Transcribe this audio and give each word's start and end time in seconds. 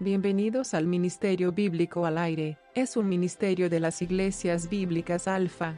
Bienvenidos 0.00 0.74
al 0.74 0.86
Ministerio 0.86 1.50
Bíblico 1.50 2.06
al 2.06 2.18
Aire, 2.18 2.56
es 2.76 2.96
un 2.96 3.08
ministerio 3.08 3.68
de 3.68 3.80
las 3.80 4.00
iglesias 4.00 4.68
bíblicas 4.70 5.26
Alfa 5.26 5.74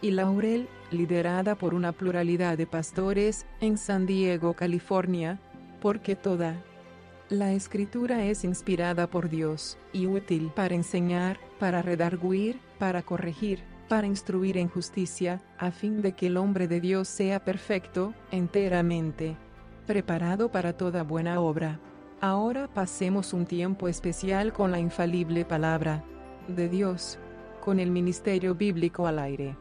y 0.00 0.10
Laurel, 0.10 0.66
liderada 0.90 1.54
por 1.54 1.74
una 1.74 1.92
pluralidad 1.92 2.56
de 2.56 2.66
pastores, 2.66 3.44
en 3.60 3.76
San 3.76 4.06
Diego, 4.06 4.54
California, 4.54 5.38
porque 5.82 6.16
toda 6.16 6.64
la 7.28 7.52
escritura 7.52 8.24
es 8.24 8.42
inspirada 8.42 9.06
por 9.06 9.28
Dios, 9.28 9.76
y 9.92 10.06
útil 10.06 10.50
para 10.56 10.74
enseñar, 10.74 11.38
para 11.58 11.82
redarguir, 11.82 12.60
para 12.78 13.02
corregir, 13.02 13.64
para 13.86 14.06
instruir 14.06 14.56
en 14.56 14.70
justicia, 14.70 15.42
a 15.58 15.72
fin 15.72 16.00
de 16.00 16.12
que 16.12 16.28
el 16.28 16.38
hombre 16.38 16.68
de 16.68 16.80
Dios 16.80 17.06
sea 17.06 17.44
perfecto, 17.44 18.14
enteramente 18.30 19.36
preparado 19.86 20.50
para 20.50 20.74
toda 20.74 21.02
buena 21.02 21.42
obra. 21.42 21.78
Ahora 22.20 22.66
pasemos 22.66 23.32
un 23.32 23.46
tiempo 23.46 23.86
especial 23.86 24.52
con 24.52 24.72
la 24.72 24.80
infalible 24.80 25.44
palabra 25.44 26.02
de 26.48 26.68
Dios, 26.68 27.16
con 27.60 27.78
el 27.78 27.92
Ministerio 27.92 28.56
Bíblico 28.56 29.06
al 29.06 29.20
aire. 29.20 29.56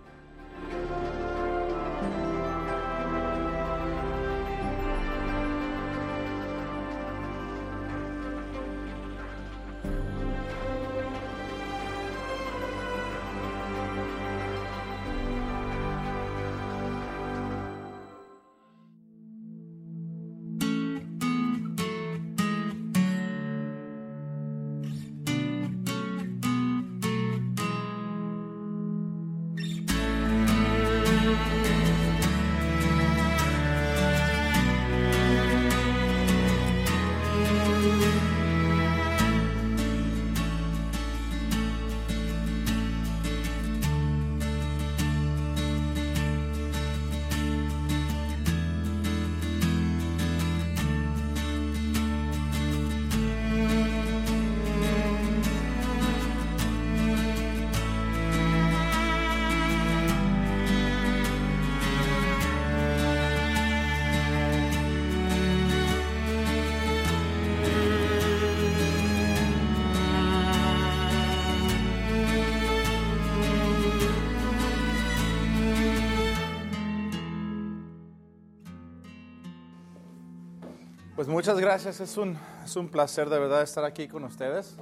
Pues 81.27 81.36
muchas 81.36 81.60
gracias, 81.60 81.99
es 81.99 82.15
un, 82.15 82.38
es 82.64 82.77
un 82.77 82.88
placer 82.88 83.30
de 83.30 83.38
verdad 83.38 83.61
estar 83.61 83.83
aquí 83.83 84.08
con 84.08 84.23
ustedes. 84.23 84.77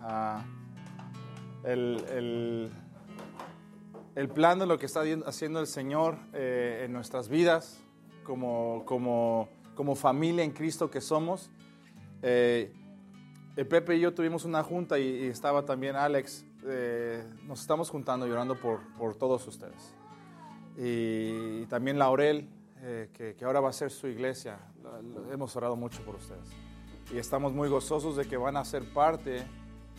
Ah, 0.00 0.42
el, 1.62 2.02
el- 2.10 2.70
el 4.14 4.28
plan 4.30 4.58
de 4.58 4.64
lo 4.64 4.78
que 4.78 4.86
está 4.86 5.02
haciendo 5.26 5.60
el 5.60 5.66
Señor 5.66 6.16
eh, 6.32 6.84
en 6.86 6.94
nuestras 6.94 7.28
vidas, 7.28 7.82
como, 8.24 8.82
como, 8.86 9.50
como 9.74 9.94
familia 9.94 10.42
en 10.42 10.52
Cristo 10.52 10.90
que 10.90 11.02
somos. 11.02 11.50
Eh, 12.22 12.72
Pepe 13.68 13.96
y 13.96 14.00
yo 14.00 14.14
tuvimos 14.14 14.46
una 14.46 14.62
junta 14.62 14.98
y, 14.98 15.02
y 15.02 15.26
estaba 15.26 15.66
también 15.66 15.96
Alex. 15.96 16.46
eh, 16.64 17.22
nos 17.44 17.60
estamos 17.60 17.90
juntando 17.90 18.26
llorando 18.26 18.58
por, 18.58 18.80
por 18.96 19.16
todos 19.16 19.46
ustedes. 19.46 19.94
Y, 20.78 21.66
también 21.66 21.98
Laurel, 21.98 22.48
eh, 22.82 23.10
que, 23.12 23.34
que 23.34 23.44
ahora 23.44 23.60
va 23.60 23.70
a 23.70 23.72
ser 23.72 23.90
su 23.90 24.06
iglesia. 24.06 24.58
Hemos 25.32 25.54
orado 25.56 25.76
mucho 25.76 26.02
por 26.02 26.16
ustedes. 26.16 26.48
Y 27.12 27.18
estamos 27.18 27.52
muy 27.52 27.68
gozosos 27.68 28.16
de 28.16 28.26
que 28.26 28.36
van 28.36 28.56
a 28.56 28.64
ser 28.64 28.84
parte 28.92 29.42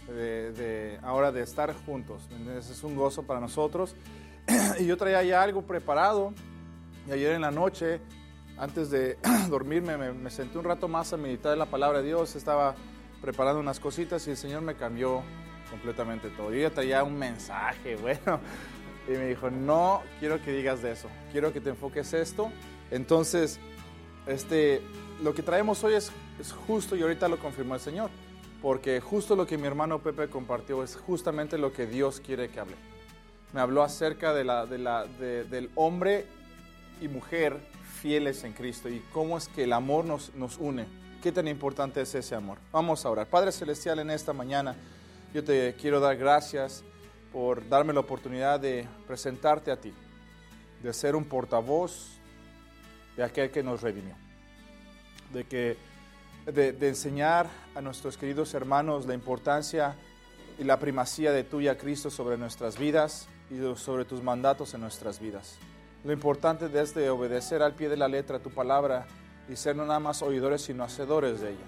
de, 0.08 0.52
de- 0.54 1.00
ahora 1.04 1.32
de 1.32 1.42
estar 1.42 1.74
juntos. 1.86 2.28
¿me 2.30 2.38
entiendes? 2.38 2.70
Es 2.70 2.84
un 2.84 2.96
gozo 2.96 3.24
para 3.24 3.40
nosotros. 3.40 3.96
y 4.80 4.86
yo 4.86 4.98
traía 4.98 5.22
ya 5.24 5.44
algo 5.44 5.62
preparado. 5.64 6.34
Y 7.08 7.12
ayer 7.12 7.34
en 7.34 7.42
la 7.42 7.52
noche, 7.52 8.00
antes 8.58 8.90
de 8.90 9.18
dormirme, 9.50 9.98
me, 9.98 10.12
me 10.14 10.30
senté 10.30 10.58
un 10.58 10.64
rato 10.66 10.88
más 10.88 11.14
a 11.14 11.18
meditar 11.18 11.54
en 11.54 11.60
la 11.60 11.66
palabra 11.66 12.00
de 12.02 12.08
Dios. 12.08 12.36
Estaba 12.36 12.76
preparando 13.22 13.60
unas 13.60 13.80
cositas 13.80 14.26
y 14.28 14.32
el 14.32 14.38
Señor 14.38 14.62
me 14.62 14.76
cambió 14.76 15.22
completamente 15.70 16.30
todo. 16.30 16.52
Yo 16.52 16.62
ya 16.62 16.70
traía 16.72 17.04
un 17.04 17.18
mensaje, 17.18 17.96
bueno. 18.02 18.40
Y 19.08 19.12
me 19.12 19.28
dijo, 19.28 19.50
no 19.50 20.02
quiero 20.20 20.42
que 20.42 20.52
digas 20.52 20.82
de 20.84 20.92
eso, 20.92 21.10
quiero 21.32 21.52
que 21.52 21.60
te 21.60 21.72
enfoques 21.72 22.14
esto. 22.14 22.52
Entonces, 22.92 23.60
este, 24.28 24.82
lo 25.24 25.34
que 25.34 25.42
traemos 25.44 25.84
hoy 25.84 25.94
es, 25.96 26.12
justo 26.68 26.96
y 26.96 27.02
ahorita 27.02 27.28
lo 27.28 27.40
confirmó 27.40 27.76
el 27.76 27.82
Señor, 27.82 28.10
porque 28.62 29.00
justo 29.02 29.36
lo 29.36 29.46
que 29.48 29.58
mi 29.58 29.68
hermano 29.68 30.00
Pepe 30.00 30.28
compartió 30.28 30.84
es 30.84 30.96
justamente 30.96 31.58
lo 31.58 31.72
que 31.74 31.88
Dios 31.88 32.20
quiere 32.20 32.50
que 32.50 32.60
hable. 32.60 32.76
Me 33.54 33.62
habló 33.62 33.84
acerca 33.84 34.34
de 34.34 34.44
la, 34.44 34.66
de 34.66 34.78
la, 34.78 35.06
de- 35.06 35.44
del 35.46 35.70
hombre 35.76 36.26
y 37.02 37.08
mujer 37.08 37.58
fieles 38.02 38.44
en 38.44 38.54
Cristo 38.54 38.90
y 38.90 39.00
cómo 39.14 39.38
es 39.38 39.48
que 39.48 39.64
el 39.66 39.74
amor 39.74 40.06
nos, 40.06 40.34
nos 40.36 40.58
une. 40.58 40.86
Qué 41.22 41.32
tan 41.32 41.48
importante 41.48 42.02
es 42.02 42.16
ese 42.16 42.34
amor. 42.34 42.58
Vamos 42.72 43.06
a 43.06 43.10
orar. 43.10 43.28
Padre 43.28 43.52
Celestial, 43.52 44.00
en 44.00 44.10
esta 44.10 44.34
mañana 44.34 44.76
yo 45.34 45.44
te 45.44 45.76
quiero 45.80 46.00
dar 46.00 46.18
gracias 46.18 46.84
por 47.32 47.68
darme 47.70 47.94
la 47.94 48.00
oportunidad 48.00 48.60
de 48.60 48.88
presentarte 49.06 49.72
a 49.72 49.80
ti, 49.80 49.94
de 50.82 50.94
ser 50.94 51.16
un 51.16 51.26
portavoz 51.26 52.18
de 53.22 53.28
aquel 53.28 53.52
que 53.52 53.62
nos 53.62 53.84
redimió, 53.84 54.16
de, 55.32 55.44
que, 55.44 55.78
de, 56.52 56.88
enseñar 56.88 57.48
a 57.76 57.82
nuestros 57.82 58.18
queridos 58.18 58.56
hermanos 58.56 59.06
la 59.06 59.14
importancia 59.14 59.96
y 60.58 60.64
la 60.64 60.80
primacía 60.80 61.32
de 61.32 61.44
tuya, 61.44 61.78
Cristo, 61.78 62.10
sobre 62.10 62.36
nuestras 62.36 62.80
vidas 62.80 63.28
y 63.52 63.60
sobre 63.78 64.06
tus 64.06 64.24
mandatos 64.24 64.74
en 64.74 64.82
nuestras 64.82 65.20
vidas. 65.20 65.60
Lo 66.04 66.12
importante 66.12 66.66
es 66.82 66.96
de 66.96 67.12
obedecer 67.12 67.62
al 67.62 67.76
pie 67.76 67.90
de 67.90 67.98
la 67.98 68.08
letra 68.08 68.40
tu 68.40 68.50
palabra 68.50 69.06
y 69.48 69.56
ser 69.56 69.76
no 69.76 69.86
nada 69.86 70.00
más 70.00 70.24
oidores, 70.24 70.64
sino 70.64 70.84
hacedores 70.84 71.42
de 71.42 71.52
ella. 71.52 71.68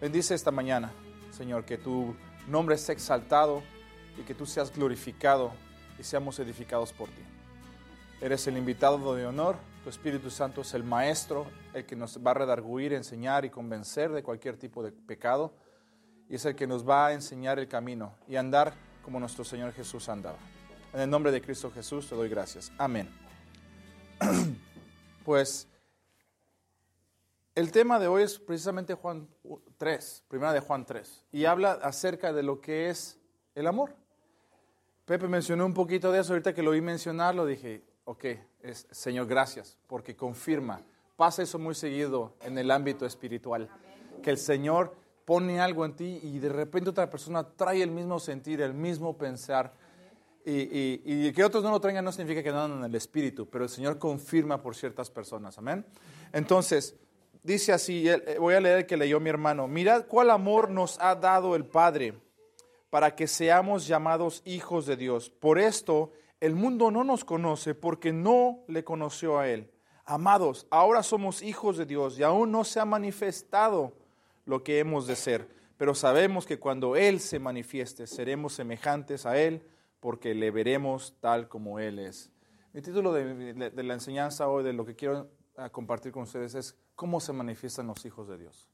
Bendice 0.00 0.34
esta 0.34 0.52
mañana, 0.52 0.90
Señor, 1.36 1.66
que 1.66 1.76
tu 1.76 2.16
nombre 2.48 2.78
sea 2.78 2.94
exaltado 2.94 3.62
y 4.18 4.22
que 4.22 4.34
tú 4.34 4.46
seas 4.46 4.72
glorificado 4.74 5.52
y 5.98 6.02
seamos 6.02 6.38
edificados 6.38 6.94
por 6.94 7.10
ti. 7.10 7.22
Eres 8.22 8.46
el 8.46 8.56
invitado 8.56 9.14
de 9.14 9.26
honor, 9.26 9.56
tu 9.82 9.90
Espíritu 9.90 10.30
Santo 10.30 10.60
es 10.60 10.74
el 10.74 10.84
maestro, 10.84 11.46
el 11.74 11.84
que 11.84 11.96
nos 11.96 12.18
va 12.24 12.30
a 12.30 12.34
redarguir, 12.34 12.92
enseñar 12.92 13.44
y 13.44 13.50
convencer 13.50 14.12
de 14.12 14.22
cualquier 14.22 14.56
tipo 14.56 14.82
de 14.82 14.92
pecado 14.92 15.52
y 16.28 16.36
es 16.36 16.44
el 16.44 16.54
que 16.54 16.66
nos 16.66 16.88
va 16.88 17.08
a 17.08 17.12
enseñar 17.12 17.58
el 17.58 17.68
camino 17.68 18.14
y 18.28 18.36
andar 18.36 18.74
como 19.02 19.18
nuestro 19.18 19.44
Señor 19.44 19.72
Jesús 19.72 20.08
andaba. 20.08 20.38
En 20.92 21.00
el 21.00 21.10
nombre 21.10 21.32
de 21.32 21.42
Cristo 21.42 21.70
Jesús 21.70 22.08
te 22.08 22.14
doy 22.14 22.28
gracias. 22.28 22.72
Amén. 22.78 23.08
Pues 25.24 25.68
el 27.54 27.70
tema 27.70 28.00
de 28.00 28.08
hoy 28.08 28.24
es 28.24 28.40
precisamente 28.40 28.94
Juan 28.94 29.28
3, 29.76 30.24
primera 30.26 30.52
de 30.52 30.58
Juan 30.58 30.84
3, 30.84 31.26
y 31.30 31.44
habla 31.44 31.74
acerca 31.74 32.32
de 32.32 32.42
lo 32.42 32.60
que 32.60 32.88
es 32.88 33.20
el 33.54 33.68
amor. 33.68 33.94
Pepe 35.04 35.28
mencionó 35.28 35.64
un 35.64 35.74
poquito 35.74 36.10
de 36.10 36.18
eso, 36.18 36.32
ahorita 36.32 36.52
que 36.54 36.62
lo 36.64 36.72
oí 36.72 36.80
mencionarlo 36.80 37.46
dije, 37.46 37.84
ok, 38.04 38.24
Señor, 38.90 39.26
gracias, 39.26 39.76
porque 39.86 40.14
confirma. 40.14 40.82
Pasa 41.16 41.42
eso 41.42 41.58
muy 41.58 41.74
seguido 41.74 42.34
en 42.42 42.58
el 42.58 42.70
ámbito 42.70 43.06
espiritual, 43.06 43.68
que 44.22 44.30
el 44.30 44.38
Señor 44.38 44.94
pone 45.24 45.60
algo 45.60 45.84
en 45.84 45.94
ti 45.94 46.20
y 46.22 46.38
de 46.38 46.48
repente 46.48 46.90
otra 46.90 47.08
persona 47.08 47.44
trae 47.44 47.82
el 47.82 47.90
mismo 47.90 48.18
sentir, 48.18 48.60
el 48.60 48.74
mismo 48.74 49.16
pensar. 49.16 49.72
Y, 50.44 51.30
que 51.32 51.44
otros 51.44 51.62
no 51.62 51.70
lo 51.70 51.80
traigan 51.80 52.04
no 52.04 52.10
significa 52.10 52.42
que 52.42 52.50
no 52.50 52.62
andan 52.62 52.80
en 52.80 52.84
el 52.86 52.94
espíritu, 52.96 53.48
pero 53.48 53.64
el 53.64 53.70
Señor 53.70 53.98
confirma 53.98 54.60
por 54.60 54.74
ciertas 54.74 55.10
personas. 55.10 55.56
Amén. 55.58 55.86
Entonces, 56.32 56.96
dice 57.42 57.72
así, 57.72 58.08
eh, 58.08 58.36
voy 58.40 58.54
a 58.54 58.60
leer 58.60 58.86
que 58.86 58.96
leyó 58.96 59.20
mi 59.20 59.30
hermano. 59.30 59.68
Mirad 59.68 60.06
cuál 60.06 60.30
amor 60.30 60.70
nos 60.70 60.98
ha 61.00 61.14
dado 61.14 61.54
el 61.54 61.64
Padre 61.64 62.14
para 62.90 63.14
que 63.14 63.28
seamos 63.28 63.86
llamados 63.86 64.42
hijos 64.44 64.86
de 64.86 64.96
Dios. 64.96 65.30
Por 65.30 65.58
esto 65.58 66.12
el 66.42 66.56
mundo 66.56 66.90
no 66.90 67.04
nos 67.04 67.24
conoce 67.24 67.72
porque 67.72 68.12
no 68.12 68.64
le 68.66 68.82
conoció 68.82 69.38
a 69.38 69.48
Él. 69.48 69.70
Amados, 70.04 70.66
ahora 70.72 71.04
somos 71.04 71.40
hijos 71.40 71.76
de 71.76 71.86
Dios 71.86 72.18
y 72.18 72.24
aún 72.24 72.50
no 72.50 72.64
se 72.64 72.80
ha 72.80 72.84
manifestado 72.84 73.92
lo 74.44 74.64
que 74.64 74.80
hemos 74.80 75.06
de 75.06 75.14
ser, 75.14 75.48
pero 75.76 75.94
sabemos 75.94 76.44
que 76.44 76.58
cuando 76.58 76.96
Él 76.96 77.20
se 77.20 77.38
manifieste 77.38 78.08
seremos 78.08 78.54
semejantes 78.54 79.24
a 79.24 79.38
Él 79.38 79.62
porque 80.00 80.34
le 80.34 80.50
veremos 80.50 81.14
tal 81.20 81.48
como 81.48 81.78
Él 81.78 82.00
es. 82.00 82.32
Mi 82.72 82.82
título 82.82 83.12
de, 83.12 83.72
la 83.80 83.94
enseñanza 83.94 84.48
hoy, 84.48 84.64
de 84.64 84.72
lo 84.72 84.84
que 84.84 84.96
quiero 84.96 85.30
ah, 85.56 85.70
compartir 85.70 86.10
con 86.10 86.24
ustedes, 86.24 86.56
es 86.56 86.76
cómo 86.96 87.20
se 87.20 87.32
manifiestan 87.32 87.86
los 87.86 88.04
hijos 88.04 88.26
de 88.26 88.38
Dios. 88.38 88.68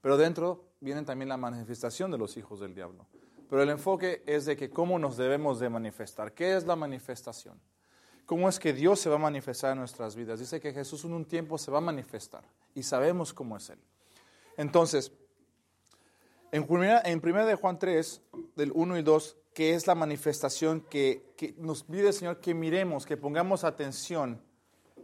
Pero 0.00 0.16
dentro 0.16 0.64
viene 0.80 1.04
también 1.04 1.28
la 1.28 1.36
manifestación 1.36 2.10
de 2.10 2.18
los 2.18 2.36
hijos 2.36 2.58
del 2.58 2.74
diablo. 2.74 3.06
Pero 3.52 3.64
el 3.64 3.68
enfoque 3.68 4.22
es 4.24 4.46
de 4.46 4.56
que 4.56 4.70
cómo 4.70 4.98
nos 4.98 5.18
debemos 5.18 5.60
de 5.60 5.68
manifestar. 5.68 6.32
¿Qué 6.32 6.56
es 6.56 6.64
la 6.64 6.74
manifestación? 6.74 7.60
¿Cómo 8.24 8.48
es 8.48 8.58
que 8.58 8.72
Dios 8.72 8.98
se 8.98 9.10
va 9.10 9.16
a 9.16 9.18
manifestar 9.18 9.72
en 9.72 9.78
nuestras 9.80 10.16
vidas? 10.16 10.40
Dice 10.40 10.58
que 10.58 10.72
Jesús 10.72 11.04
en 11.04 11.12
un 11.12 11.26
tiempo 11.26 11.58
se 11.58 11.70
va 11.70 11.76
a 11.76 11.82
manifestar 11.82 12.42
y 12.74 12.82
sabemos 12.82 13.34
cómo 13.34 13.58
es 13.58 13.68
Él. 13.68 13.78
Entonces, 14.56 15.12
en 16.50 16.66
primera, 16.66 17.02
en 17.04 17.20
de 17.20 17.54
Juan 17.54 17.78
3, 17.78 18.22
del 18.56 18.72
1 18.74 18.96
y 18.96 19.02
2, 19.02 19.36
que 19.52 19.74
es 19.74 19.86
la 19.86 19.94
manifestación 19.94 20.80
que, 20.88 21.54
nos 21.58 21.82
pide 21.82 22.08
el 22.08 22.14
Señor 22.14 22.40
que 22.40 22.54
miremos, 22.54 23.04
que 23.04 23.18
pongamos 23.18 23.64
atención, 23.64 24.40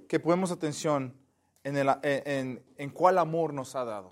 que 0.09 0.21
pongamos 0.21 0.53
atención 0.53 1.12
en, 1.65 1.77
el, 1.77 1.91
en, 2.03 2.65
en 2.79 2.91
cuál 2.93 3.19
amor 3.19 3.53
nos 3.53 3.77
ha 3.77 3.85
dado. 3.85 4.11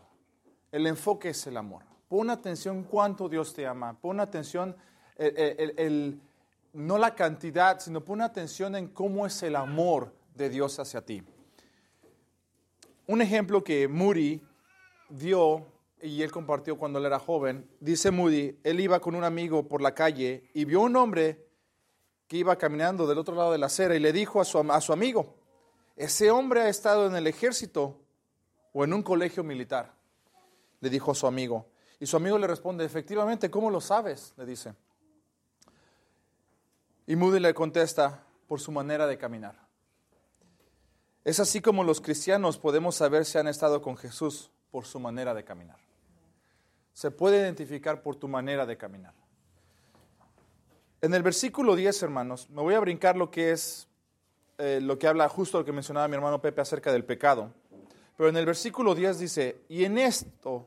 El 0.72 0.86
enfoque 0.86 1.30
es 1.30 1.46
el 1.46 1.56
amor. 1.56 1.95
Pon 2.08 2.30
atención 2.30 2.84
cuánto 2.84 3.28
Dios 3.28 3.52
te 3.52 3.66
ama. 3.66 3.98
Pon 3.98 4.20
atención, 4.20 4.76
el, 5.16 6.20
no 6.72 6.98
la 6.98 7.14
cantidad, 7.14 7.80
sino 7.80 8.04
pon 8.04 8.20
atención 8.20 8.76
en 8.76 8.88
cómo 8.88 9.26
es 9.26 9.42
el 9.42 9.56
amor 9.56 10.14
de 10.34 10.48
Dios 10.48 10.78
hacia 10.78 11.00
ti. 11.00 11.22
Un 13.06 13.22
ejemplo 13.22 13.64
que 13.64 13.88
Moody 13.88 14.42
dio 15.08 15.66
y 16.02 16.22
él 16.22 16.30
compartió 16.30 16.76
cuando 16.76 16.98
él 16.98 17.06
era 17.06 17.18
joven, 17.18 17.68
dice 17.80 18.10
Moody, 18.10 18.58
él 18.62 18.80
iba 18.80 19.00
con 19.00 19.14
un 19.14 19.24
amigo 19.24 19.66
por 19.66 19.80
la 19.80 19.94
calle 19.94 20.50
y 20.52 20.64
vio 20.64 20.82
un 20.82 20.94
hombre 20.96 21.46
que 22.28 22.36
iba 22.36 22.56
caminando 22.56 23.06
del 23.06 23.18
otro 23.18 23.34
lado 23.34 23.52
de 23.52 23.58
la 23.58 23.66
acera 23.66 23.94
y 23.94 24.00
le 24.00 24.12
dijo 24.12 24.40
a 24.40 24.44
su, 24.44 24.58
a 24.58 24.80
su 24.80 24.92
amigo, 24.92 25.34
ese 25.96 26.30
hombre 26.30 26.62
ha 26.62 26.68
estado 26.68 27.06
en 27.06 27.16
el 27.16 27.26
ejército 27.26 27.98
o 28.72 28.84
en 28.84 28.92
un 28.92 29.02
colegio 29.02 29.42
militar, 29.42 29.94
le 30.80 30.90
dijo 30.90 31.12
a 31.12 31.14
su 31.14 31.26
amigo. 31.26 31.66
Y 31.98 32.06
su 32.06 32.16
amigo 32.16 32.38
le 32.38 32.46
responde, 32.46 32.84
efectivamente, 32.84 33.50
¿cómo 33.50 33.70
lo 33.70 33.80
sabes? 33.80 34.34
Le 34.36 34.44
dice. 34.44 34.74
Y 37.06 37.16
Moody 37.16 37.40
le 37.40 37.54
contesta, 37.54 38.22
por 38.46 38.60
su 38.60 38.70
manera 38.72 39.06
de 39.06 39.18
caminar. 39.18 39.56
Es 41.24 41.40
así 41.40 41.60
como 41.60 41.82
los 41.82 42.00
cristianos 42.00 42.58
podemos 42.58 42.94
saber 42.94 43.24
si 43.24 43.38
han 43.38 43.48
estado 43.48 43.82
con 43.82 43.96
Jesús 43.96 44.50
por 44.70 44.86
su 44.86 45.00
manera 45.00 45.34
de 45.34 45.44
caminar. 45.44 45.78
Se 46.92 47.10
puede 47.10 47.38
identificar 47.38 48.02
por 48.02 48.16
tu 48.16 48.28
manera 48.28 48.64
de 48.64 48.76
caminar. 48.76 49.12
En 51.00 51.14
el 51.14 51.22
versículo 51.22 51.76
10, 51.76 52.02
hermanos, 52.04 52.48
me 52.50 52.62
voy 52.62 52.74
a 52.74 52.80
brincar 52.80 53.16
lo 53.16 53.30
que 53.30 53.50
es 53.52 53.88
eh, 54.58 54.80
lo 54.80 54.98
que 54.98 55.06
habla 55.06 55.28
justo 55.28 55.58
lo 55.58 55.64
que 55.64 55.72
mencionaba 55.72 56.08
mi 56.08 56.14
hermano 56.14 56.40
Pepe 56.40 56.62
acerca 56.62 56.90
del 56.90 57.04
pecado. 57.04 57.52
Pero 58.16 58.30
en 58.30 58.36
el 58.36 58.46
versículo 58.46 58.94
10 58.94 59.18
dice, 59.18 59.60
y 59.68 59.84
en 59.84 59.98
esto 59.98 60.66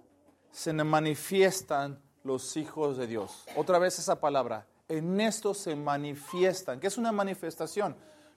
se 0.51 0.73
manifiestan 0.73 2.01
los 2.23 2.57
hijos 2.57 2.97
de 2.97 3.07
Dios. 3.07 3.45
Otra 3.55 3.79
vez 3.79 3.99
esa 3.99 4.19
palabra, 4.19 4.67
en 4.87 5.21
esto 5.21 5.53
se 5.53 5.75
manifiestan. 5.75 6.79
¿Qué 6.79 6.87
es 6.87 6.97
una 6.97 7.11
manifestación? 7.11 7.95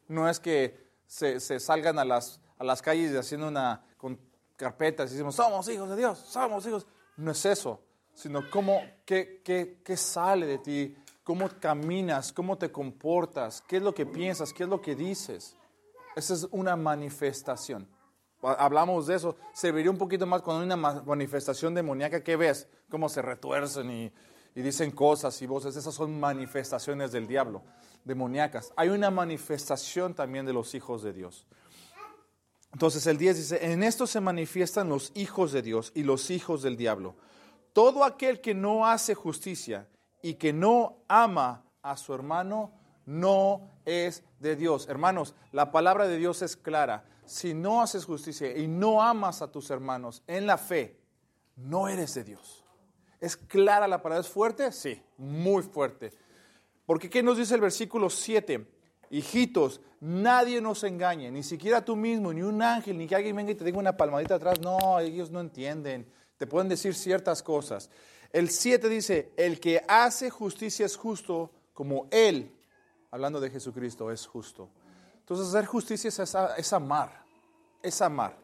No 0.09 0.29
es 0.29 0.38
que 0.38 0.87
se, 1.06 1.41
salgan 1.61 1.99
a 1.99 2.05
las, 2.05 2.41
a 2.59 2.64
las 2.64 2.82
calles 2.82 3.17
haciendo 3.17 3.49
una 3.49 3.85
con 3.97 4.19
carpetas 4.56 5.11
y 5.11 5.14
decimos, 5.14 5.35
somos 5.35 5.69
hijos 5.69 5.88
de 5.88 5.97
Dios, 5.97 6.19
somos 6.19 6.67
hijos. 6.67 6.87
No 7.17 7.32
es 7.32 7.44
eso, 7.44 7.81
sino 8.14 8.49
cómo, 8.50 8.81
qué, 9.05 9.43
qué, 9.44 9.81
qué 9.85 9.97
sale 9.97 10.47
de 10.47 10.59
ti, 10.59 10.97
cómo 11.25 11.49
caminas, 11.61 12.32
cómo 12.32 12.56
te 12.56 12.70
comportas, 12.70 13.62
qué 13.62 13.79
es 13.79 13.82
lo 13.82 13.94
que 13.94 14.06
piensas, 14.06 14.53
qué 14.53 14.64
es 14.64 14.69
lo 14.69 14.81
que 14.81 14.94
dices. 14.94 15.56
Esa 16.14 16.35
es 16.35 16.47
una 16.50 16.76
manifestación 16.76 17.88
hablamos 18.42 19.06
de 19.06 19.14
eso, 19.14 19.36
se 19.52 19.70
vería 19.70 19.90
un 19.90 19.98
poquito 19.98 20.26
más 20.26 20.42
cuando 20.42 20.60
hay 20.60 20.66
una 20.66 21.02
manifestación 21.02 21.74
demoníaca, 21.74 22.22
¿qué 22.22 22.36
ves? 22.36 22.68
Cómo 22.88 23.08
se 23.08 23.22
retuercen 23.22 23.90
y, 23.90 24.12
dicen 24.54 24.90
cosas 24.90 25.40
y 25.40 25.46
voces, 25.46 25.76
esas 25.76 25.94
son 25.94 26.18
manifestaciones 26.18 27.12
del 27.12 27.26
diablo, 27.26 27.62
demoníacas. 28.04 28.72
Hay 28.76 28.88
una 28.88 29.11
manifestación 29.11 30.14
también 30.14 30.44
de 30.44 30.52
los 30.52 30.75
hijos 30.75 31.02
de 31.02 31.12
Dios. 31.12 31.46
Entonces 32.72 33.06
el 33.06 33.16
10 33.16 33.37
dice, 33.37 33.72
en 33.72 33.82
esto 33.82 34.06
se 34.06 34.20
manifiestan 34.20 34.88
los 34.88 35.12
hijos 35.14 35.52
de 35.52 35.62
Dios 35.62 35.92
y 35.94 36.02
los 36.02 36.30
hijos 36.30 36.62
del 36.62 36.76
diablo. 36.76 37.16
Todo 37.72 38.04
aquel 38.04 38.40
que 38.40 38.54
no 38.54 38.87
hace 38.87 39.14
justicia 39.14 39.88
y 40.22 40.34
que 40.34 40.52
no 40.52 40.99
ama 41.08 41.64
a 41.82 41.96
su 41.96 42.14
hermano, 42.14 42.72
no 43.06 43.70
es 43.84 44.22
de 44.38 44.56
Dios. 44.56 44.88
Hermanos, 44.88 45.34
la 45.50 45.70
palabra 45.70 46.06
de 46.06 46.16
Dios 46.16 46.42
es 46.42 46.56
clara 46.56 47.04
si 47.25 47.55
no 47.55 47.81
haces 47.83 48.05
justicia 48.05 48.57
y 48.57 48.67
no 48.67 49.02
amas 49.02 49.43
a 49.43 49.50
tus 49.50 49.71
hermanos 49.71 50.23
en 50.26 50.47
la 50.47 50.59
fe, 50.59 50.99
no 51.57 51.88
eres 51.88 52.14
de 52.14 52.25
Dios. 52.25 52.64
¿Es 53.21 53.37
clara 53.37 53.87
la 53.87 54.02
palabra? 54.02 54.21
¿Es 54.21 54.29
fuerte? 54.29 54.73
Sí, 54.73 55.00
muy 55.17 55.62
fuerte. 55.62 56.12
Porque 56.87 57.09
¿qué 57.09 57.23
nos 57.23 57.38
dice 57.38 57.55
el 57.55 57.61
versículo 57.61 58.11
7? 58.11 58.67
Hijitos, 59.11 59.81
nadie 60.00 60.61
nos 60.61 60.83
engañe, 60.85 61.31
ni 61.31 61.43
siquiera 61.43 61.85
tú 61.85 61.95
mismo, 61.95 62.33
ni 62.33 62.43
un 62.43 62.61
ángel, 62.62 62.99
ni 62.99 63.07
que 63.07 63.14
alguien 63.14 63.37
venga 63.37 63.52
y 63.52 63.55
te 63.55 63.64
diga 63.64 63.79
una 63.79 63.97
palmadita 63.97 64.37
atrás. 64.37 64.61
No, 64.61 64.99
ellos 64.99 65.31
no 65.31 65.41
entienden. 65.41 66.11
Te 66.37 66.47
pueden 66.47 66.69
decir 66.69 66.95
ciertas 66.95 67.43
cosas. 67.43 67.91
El 68.33 68.50
7 68.50 68.88
dice, 68.88 69.33
el 69.37 69.61
que 69.61 69.85
hace 69.87 70.31
justicia 70.31 70.87
es 70.87 70.97
justo 70.97 71.50
como 71.75 72.09
Él, 72.11 72.50
hablando 73.11 73.41
de 73.41 73.50
Jesucristo, 73.50 74.11
es 74.11 74.26
justo. 74.26 74.71
Entonces 75.23 75.49
hacer 75.49 75.67
justicia 75.67 76.09
es 76.09 76.73
amar 76.73 77.23
es 77.83 78.00
amar. 78.00 78.38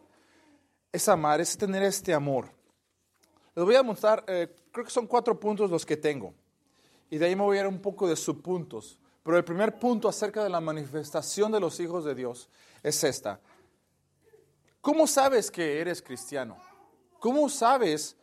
Es 0.91 1.09
amar, 1.09 1.41
es 1.41 1.57
tener 1.57 1.83
este 1.83 2.13
amor. 2.13 2.51
Les 3.55 3.65
voy 3.65 3.77
a 3.77 3.83
mostrar, 3.83 4.25
eh, 4.27 4.55
creo 4.73 4.85
que 4.85 4.91
son 4.91 5.07
cuatro 5.07 5.39
puntos 5.39 5.71
los 5.71 5.85
que 5.87 5.97
tengo. 5.97 6.35
Y 7.11 7.19
de 7.19 7.27
ahí 7.27 7.37
me 7.37 7.43
voy 7.43 7.59
a 7.59 7.61
ir 7.63 7.67
un 7.67 7.81
poco 7.81 8.09
de 8.09 8.17
subpuntos. 8.17 8.99
Pero 9.23 9.37
el 9.37 9.45
primer 9.45 9.79
punto 9.79 10.09
acerca 10.09 10.43
de 10.43 10.51
la 10.51 10.61
manifestación 10.61 11.53
de 11.53 11.61
los 11.61 11.79
hijos 11.81 12.05
de 12.05 12.15
Dios 12.15 12.49
es 12.83 13.03
esta. 13.05 13.41
¿Cómo 14.81 15.07
sabes 15.07 15.51
que 15.51 15.81
eres 15.81 16.01
cristiano? 16.01 16.57
¿Cómo 17.19 17.49
sabes 17.49 18.17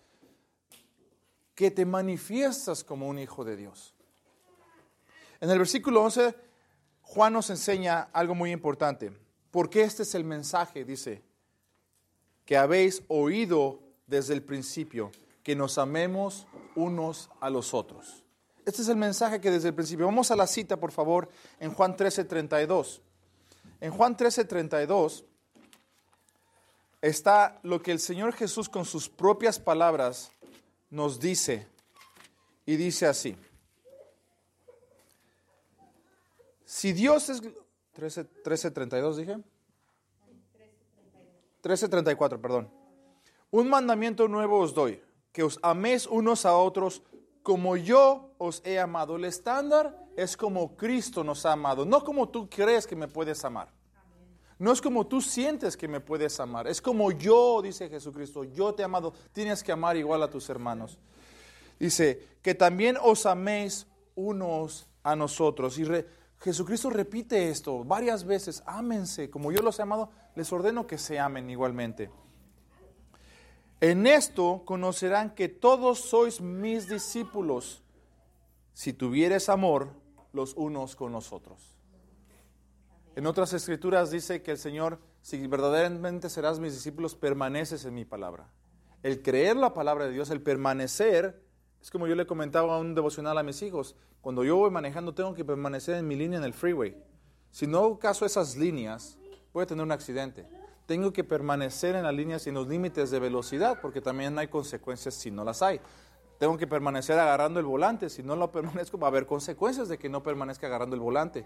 que 1.53 1.69
te 1.69 1.85
manifiestas 1.85 2.83
como 2.83 3.07
un 3.07 3.19
hijo 3.19 3.43
de 3.43 3.55
Dios? 3.55 3.93
En 5.39 5.49
el 5.49 5.59
versículo 5.59 6.01
11, 6.03 6.35
Juan 7.05 7.33
nos 7.33 7.49
enseña 7.49 8.09
algo 8.11 8.35
muy 8.35 8.51
importante. 8.51 9.11
Porque 9.51 9.83
este 9.83 10.03
es 10.03 10.15
el 10.15 10.25
mensaje, 10.25 10.83
dice. 10.83 11.23
que 12.43 12.57
habéis 12.57 13.01
oído 13.07 13.79
desde 14.05 14.35
el 14.35 14.43
principio, 14.43 15.11
que 15.41 15.55
nos 15.55 15.79
amemos 15.79 16.45
unos 16.75 17.31
a 17.39 17.49
los 17.49 17.73
otros. 17.73 18.23
Este 18.65 18.83
es 18.83 18.87
el 18.87 18.97
mensaje 18.97 19.41
que 19.41 19.49
desde 19.49 19.69
el 19.69 19.73
principio. 19.73 20.05
Vamos 20.05 20.29
a 20.29 20.35
la 20.35 20.45
cita, 20.45 20.77
por 20.77 20.91
favor, 20.91 21.27
en 21.59 21.73
Juan 21.73 21.95
13:32. 21.95 23.01
En 23.81 23.91
Juan 23.91 24.15
13:32 24.15 25.23
está 27.01 27.59
lo 27.63 27.81
que 27.81 27.91
el 27.91 27.99
Señor 27.99 28.33
Jesús 28.33 28.69
con 28.69 28.85
sus 28.85 29.09
propias 29.09 29.59
palabras 29.59 30.31
nos 30.91 31.19
dice. 31.19 31.67
Y 32.65 32.75
dice 32.75 33.07
así. 33.07 33.35
Si 36.75 36.91
Dios 36.91 37.29
es... 37.29 37.41
13.32 37.41 39.15
dije. 39.15 39.37
13.34, 41.63 42.41
perdón. 42.41 42.69
Un 43.49 43.69
mandamiento 43.69 44.27
nuevo 44.27 44.59
os 44.59 44.73
doy, 44.73 45.01
que 45.31 45.41
os 45.41 45.57
améis 45.61 46.05
unos 46.05 46.45
a 46.45 46.57
otros 46.57 47.01
como 47.43 47.77
yo 47.77 48.35
os 48.37 48.61
he 48.65 48.77
amado. 48.77 49.15
El 49.15 49.23
estándar 49.23 49.97
es 50.17 50.35
como 50.35 50.75
Cristo 50.75 51.23
nos 51.23 51.45
ha 51.45 51.53
amado, 51.53 51.85
no 51.85 52.03
como 52.03 52.27
tú 52.27 52.49
crees 52.49 52.85
que 52.85 52.97
me 52.97 53.07
puedes 53.07 53.45
amar. 53.45 53.71
No 54.59 54.73
es 54.73 54.81
como 54.81 55.07
tú 55.07 55.21
sientes 55.21 55.77
que 55.77 55.87
me 55.87 56.01
puedes 56.01 56.41
amar, 56.41 56.67
es 56.67 56.81
como 56.81 57.09
yo, 57.13 57.61
dice 57.61 57.87
Jesucristo, 57.87 58.43
yo 58.43 58.73
te 58.73 58.81
he 58.81 58.85
amado, 58.85 59.13
tienes 59.31 59.63
que 59.63 59.71
amar 59.71 59.95
igual 59.95 60.21
a 60.23 60.29
tus 60.29 60.49
hermanos. 60.49 60.99
Dice, 61.79 62.37
que 62.41 62.53
también 62.53 62.97
os 63.01 63.25
améis 63.25 63.87
unos 64.13 64.89
a 65.03 65.15
nosotros. 65.15 65.77
Y 65.77 65.85
Jesucristo 66.39 66.89
repite 66.89 67.49
esto 67.49 67.83
varias 67.83 68.23
veces, 68.23 68.63
ámense, 68.65 69.29
como 69.29 69.51
yo 69.51 69.61
los 69.61 69.79
he 69.79 69.81
amado, 69.81 70.11
les 70.35 70.51
ordeno 70.51 70.85
que 70.85 70.97
se 70.97 71.19
amen 71.19 71.49
igualmente. 71.49 72.11
En 73.81 74.07
esto 74.07 74.63
conocerán 74.65 75.35
que 75.35 75.49
todos 75.49 75.99
sois 75.99 76.41
mis 76.41 76.87
discípulos, 76.87 77.83
si 78.73 78.93
tuvieres 78.93 79.49
amor 79.49 79.89
los 80.33 80.53
unos 80.55 80.95
con 80.95 81.11
los 81.11 81.31
otros. 81.31 81.75
En 83.15 83.25
otras 83.25 83.53
escrituras 83.53 84.11
dice 84.11 84.41
que 84.41 84.51
el 84.51 84.57
Señor, 84.57 84.99
si 85.21 85.47
verdaderamente 85.47 86.29
serás 86.29 86.59
mis 86.59 86.73
discípulos, 86.73 87.15
permaneces 87.15 87.85
en 87.85 87.93
mi 87.93 88.05
palabra. 88.05 88.49
El 89.03 89.21
creer 89.21 89.55
la 89.55 89.73
palabra 89.73 90.05
de 90.05 90.11
Dios, 90.11 90.29
el 90.31 90.41
permanecer, 90.41 91.44
es 91.85 91.91
como 91.91 92.07
yo 92.07 92.15
le 92.15 92.25
comentaba 92.25 92.75
a 92.75 92.79
un 92.79 92.95
devocional 92.95 93.37
a 93.37 93.43
mis 93.43 93.61
hijos, 93.61 93.95
cuando 94.19 94.43
yo 94.43 94.55
voy 94.55 94.71
manejando 94.71 95.13
tengo 95.13 95.35
que 95.35 95.45
permanecer 95.45 95.93
en 95.97 96.07
mi 96.07 96.15
línea 96.15 96.39
en 96.39 96.43
el 96.43 96.55
freeway. 96.55 96.97
Si 97.51 97.67
no 97.67 97.99
caso 97.99 98.25
esas 98.25 98.57
líneas, 98.57 99.19
voy 99.53 99.61
a 99.61 99.65
tener 99.67 99.83
un 99.83 99.91
accidente. 99.91 100.47
Tengo 100.87 101.13
que 101.13 101.23
permanecer 101.23 101.95
en 101.95 102.01
las 102.01 102.15
líneas 102.15 102.43
y 102.47 102.49
en 102.49 102.55
los 102.55 102.67
límites 102.67 103.11
de 103.11 103.19
velocidad, 103.19 103.81
porque 103.83 104.01
también 104.01 104.35
hay 104.39 104.47
consecuencias 104.47 105.13
si 105.13 105.29
no 105.29 105.43
las 105.43 105.61
hay. 105.61 105.79
Tengo 106.39 106.57
que 106.57 106.65
permanecer 106.65 107.19
agarrando 107.19 107.59
el 107.59 107.67
volante, 107.67 108.09
si 108.09 108.23
no 108.23 108.35
lo 108.35 108.51
permanezco 108.51 108.97
va 108.97 109.05
a 109.05 109.11
haber 109.11 109.27
consecuencias 109.27 109.87
de 109.87 109.99
que 109.99 110.09
no 110.09 110.23
permanezca 110.23 110.65
agarrando 110.65 110.95
el 110.95 111.03
volante. 111.03 111.45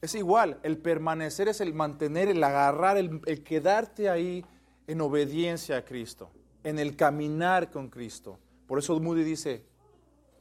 Es 0.00 0.16
igual, 0.16 0.58
el 0.64 0.76
permanecer 0.76 1.46
es 1.46 1.60
el 1.60 1.72
mantener, 1.72 2.26
el 2.26 2.42
agarrar, 2.42 2.96
el, 2.96 3.20
el 3.26 3.44
quedarte 3.44 4.10
ahí 4.10 4.44
en 4.88 5.00
obediencia 5.00 5.76
a 5.76 5.84
Cristo, 5.84 6.32
en 6.64 6.80
el 6.80 6.96
caminar 6.96 7.70
con 7.70 7.90
Cristo. 7.90 8.40
Por 8.72 8.78
eso 8.78 8.98
Moody 8.98 9.22
dice, 9.22 9.66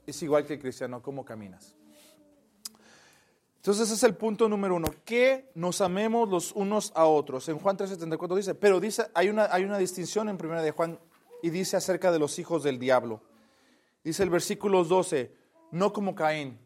es 0.08 0.24
igual 0.24 0.46
que 0.46 0.54
el 0.54 0.60
cristiano, 0.62 1.02
¿cómo 1.02 1.26
caminas? 1.26 1.76
Entonces 3.58 3.88
ese 3.88 3.96
es 3.96 4.04
el 4.04 4.16
punto 4.16 4.48
número 4.48 4.78
uno, 4.78 4.88
que 5.04 5.52
nos 5.54 5.82
amemos 5.82 6.30
los 6.30 6.54
unos 6.54 6.94
a 6.96 7.08
otros. 7.08 7.50
En 7.50 7.60
Juan 7.60 7.76
3.74 7.76 8.36
dice, 8.38 8.56
pero 8.56 8.80
dice, 8.80 9.08
hay 9.16 9.28
una, 9.28 9.54
hay 9.54 9.66
una 9.66 9.78
distinción 9.78 10.30
en 10.30 10.38
primera 10.38 10.62
de 10.62 10.72
Juan 10.72 10.98
y 11.44 11.50
dice 11.50 11.76
acerca 11.76 12.10
de 12.10 12.20
los 12.20 12.40
hijos 12.40 12.64
del 12.64 12.80
diablo. 12.80 13.22
Dice 14.02 14.24
el 14.24 14.30
versículo 14.30 14.86
12, 14.86 15.36
no 15.72 15.92
como 15.92 16.16
Caín. 16.16 16.58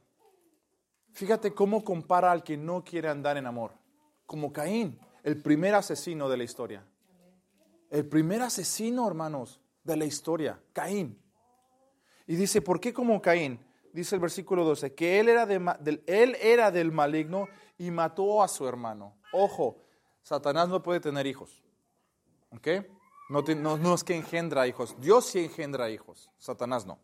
Fíjate 1.13 1.51
cómo 1.55 1.83
compara 1.83 2.31
al 2.31 2.43
que 2.43 2.57
no 2.57 2.83
quiere 2.83 3.09
andar 3.09 3.37
en 3.37 3.47
amor. 3.47 3.71
Como 4.27 4.53
Caín, 4.53 4.99
el 5.23 5.41
primer 5.41 5.73
asesino 5.73 6.29
de 6.29 6.37
la 6.37 6.43
historia. 6.43 6.85
El 7.89 8.05
primer 8.05 8.43
asesino, 8.43 9.07
hermanos, 9.07 9.59
de 9.83 9.97
la 9.97 10.05
historia, 10.05 10.61
Caín. 10.71 11.24
Y 12.27 12.35
dice, 12.35 12.61
¿por 12.61 12.79
qué 12.79 12.93
como 12.93 13.21
Caín? 13.21 13.59
dice 13.95 14.15
el 14.15 14.21
versículo 14.21 14.65
12, 14.65 14.93
que 14.93 15.19
él 15.19 15.29
era, 15.29 15.45
del, 16.71 16.91
maligno 16.91 17.47
y 17.77 17.89
mató 17.91 18.43
a 18.43 18.47
su 18.49 18.67
hermano. 18.67 19.15
Ojo, 19.31 19.77
Satanás 20.21 20.67
no 20.67 20.83
puede 20.83 20.99
tener 20.99 21.25
hijos. 21.25 21.63
¿Ok? 22.51 22.67
No, 23.29 23.95
es 23.95 24.03
que 24.03 24.15
engendra 24.15 24.67
hijos. 24.67 24.95
Dios 24.99 25.25
sí 25.27 25.45
engendra 25.45 25.89
hijos, 25.89 26.29
Satanás 26.37 26.85
no. 26.85 26.99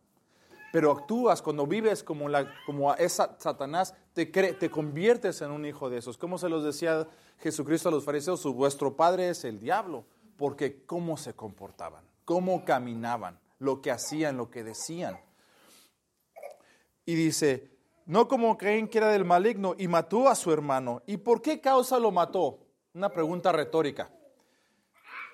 Pero 0.74 0.92
actúas 0.92 1.42
cuando 1.42 1.66
vives 1.66 2.04
como 2.04 2.94
esa 2.96 3.36
Satanás, 3.40 3.96
te, 4.14 4.26
te 4.26 4.70
conviertes 4.70 5.42
en 5.42 5.52
un 5.52 5.66
hijo 5.66 5.90
de 5.90 5.98
esos. 5.98 6.18
Como 6.18 6.38
se 6.38 6.50
los 6.50 6.64
decía 6.64 7.08
Jesucristo 7.40 7.90
a 7.90 7.92
los 7.92 8.04
fariseos, 8.04 8.44
vuestro 8.54 8.96
padre 8.96 9.30
es 9.30 9.44
el 9.46 9.60
diablo, 9.60 10.06
porque 10.38 10.84
cómo 10.86 11.18
se 11.18 11.34
comportaban, 11.34 12.04
cómo 12.26 12.64
caminaban, 12.64 13.40
lo 13.62 13.82
que 13.82 13.92
hacían, 13.92 14.36
lo 14.36 14.50
que 14.50 14.64
decían 14.64 15.18
y 17.06 17.16
dice, 17.16 17.70
no 18.06 18.28
como 18.28 18.58
creen 18.58 18.88
que 18.88 19.00
era 19.00 19.10
del 19.10 19.26
maligno 19.26 19.76
y 19.78 19.88
mató 19.88 20.30
a 20.30 20.36
su 20.36 20.52
hermano. 20.52 21.02
¿Y 21.06 21.18
por 21.18 21.42
qué 21.42 21.60
causa 21.60 22.00
lo 22.00 22.12
mató? 22.12 22.60
Una 22.94 23.10
pregunta 23.10 23.52
retórica. 23.52 24.12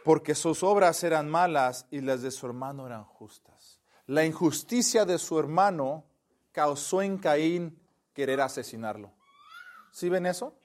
Porque 0.03 0.35
sus 0.35 0.63
obras 0.63 1.03
eran 1.03 1.29
malas 1.29 1.85
y 1.91 2.01
las 2.01 2.21
de 2.21 2.31
su 2.31 2.45
hermano 2.45 2.85
eran 2.85 3.03
justas. 3.03 3.79
La 4.05 4.25
injusticia 4.25 5.05
de 5.05 5.17
su 5.17 5.37
hermano 5.37 6.05
causó 6.51 7.01
en 7.01 7.17
Caín 7.17 7.77
querer 8.13 8.39
asesinarlo. 8.39 9.11
¿Sí 9.91 10.07
ven 10.09 10.25
eso? 10.25 10.55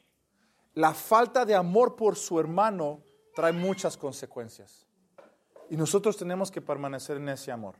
La 0.75 0.95
falta 0.95 1.45
de 1.45 1.55
amor 1.55 1.97
por 1.97 2.17
su 2.17 2.39
hermano 2.39 3.03
trae 3.35 3.53
muchas 3.53 3.97
consecuencias. 3.97 4.87
Y 5.71 5.77
nosotros 5.77 6.17
tenemos 6.17 6.51
que 6.51 6.61
permanecer 6.61 7.17
en 7.17 7.29
ese 7.29 7.51
amor. 7.51 7.77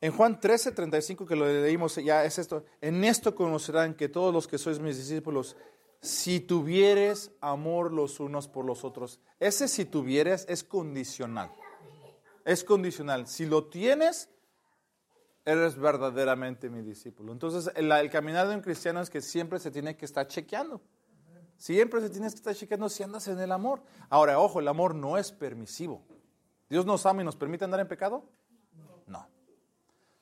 En 0.00 0.12
Juan 0.12 0.38
13, 0.38 0.72
35, 0.72 1.26
que 1.26 1.34
lo 1.34 1.46
leímos, 1.46 1.96
ya 1.96 2.24
es 2.24 2.38
esto. 2.38 2.64
En 2.80 3.02
esto 3.02 3.34
conocerán 3.34 3.94
que 3.94 4.08
todos 4.08 4.32
los 4.32 4.46
que 4.46 4.58
sois 4.58 4.78
mis 4.78 4.96
discípulos, 4.96 5.56
si 6.00 6.38
tuvieres 6.38 7.32
amor 7.40 7.92
los 7.92 8.20
unos 8.20 8.46
por 8.46 8.64
los 8.64 8.84
otros. 8.84 9.18
Ese 9.40 9.66
si 9.66 9.84
tuvieres 9.84 10.46
es 10.48 10.62
condicional. 10.62 11.50
Es 12.44 12.62
condicional. 12.62 13.26
Si 13.26 13.46
lo 13.46 13.64
tienes, 13.64 14.28
eres 15.44 15.76
verdaderamente 15.76 16.70
mi 16.70 16.82
discípulo. 16.82 17.32
Entonces, 17.32 17.72
el, 17.74 17.90
el 17.90 18.10
caminar 18.10 18.46
de 18.46 18.54
un 18.54 18.60
cristiano 18.60 19.00
es 19.00 19.10
que 19.10 19.20
siempre 19.20 19.58
se 19.58 19.72
tiene 19.72 19.96
que 19.96 20.04
estar 20.04 20.28
chequeando. 20.28 20.80
Siempre 21.58 22.00
se 22.00 22.08
tiene 22.08 22.28
que 22.28 22.36
estar 22.36 22.54
chequeando 22.54 22.88
si 22.88 23.02
andas 23.02 23.26
en 23.26 23.40
el 23.40 23.50
amor. 23.50 23.82
Ahora, 24.08 24.38
ojo, 24.38 24.60
el 24.60 24.68
amor 24.68 24.94
no 24.94 25.18
es 25.18 25.32
permisivo. 25.32 26.02
¿Dios 26.70 26.86
nos 26.86 27.04
ama 27.04 27.22
y 27.22 27.24
nos 27.24 27.34
permite 27.36 27.64
andar 27.64 27.80
en 27.80 27.88
pecado? 27.88 28.24
No. 29.06 29.26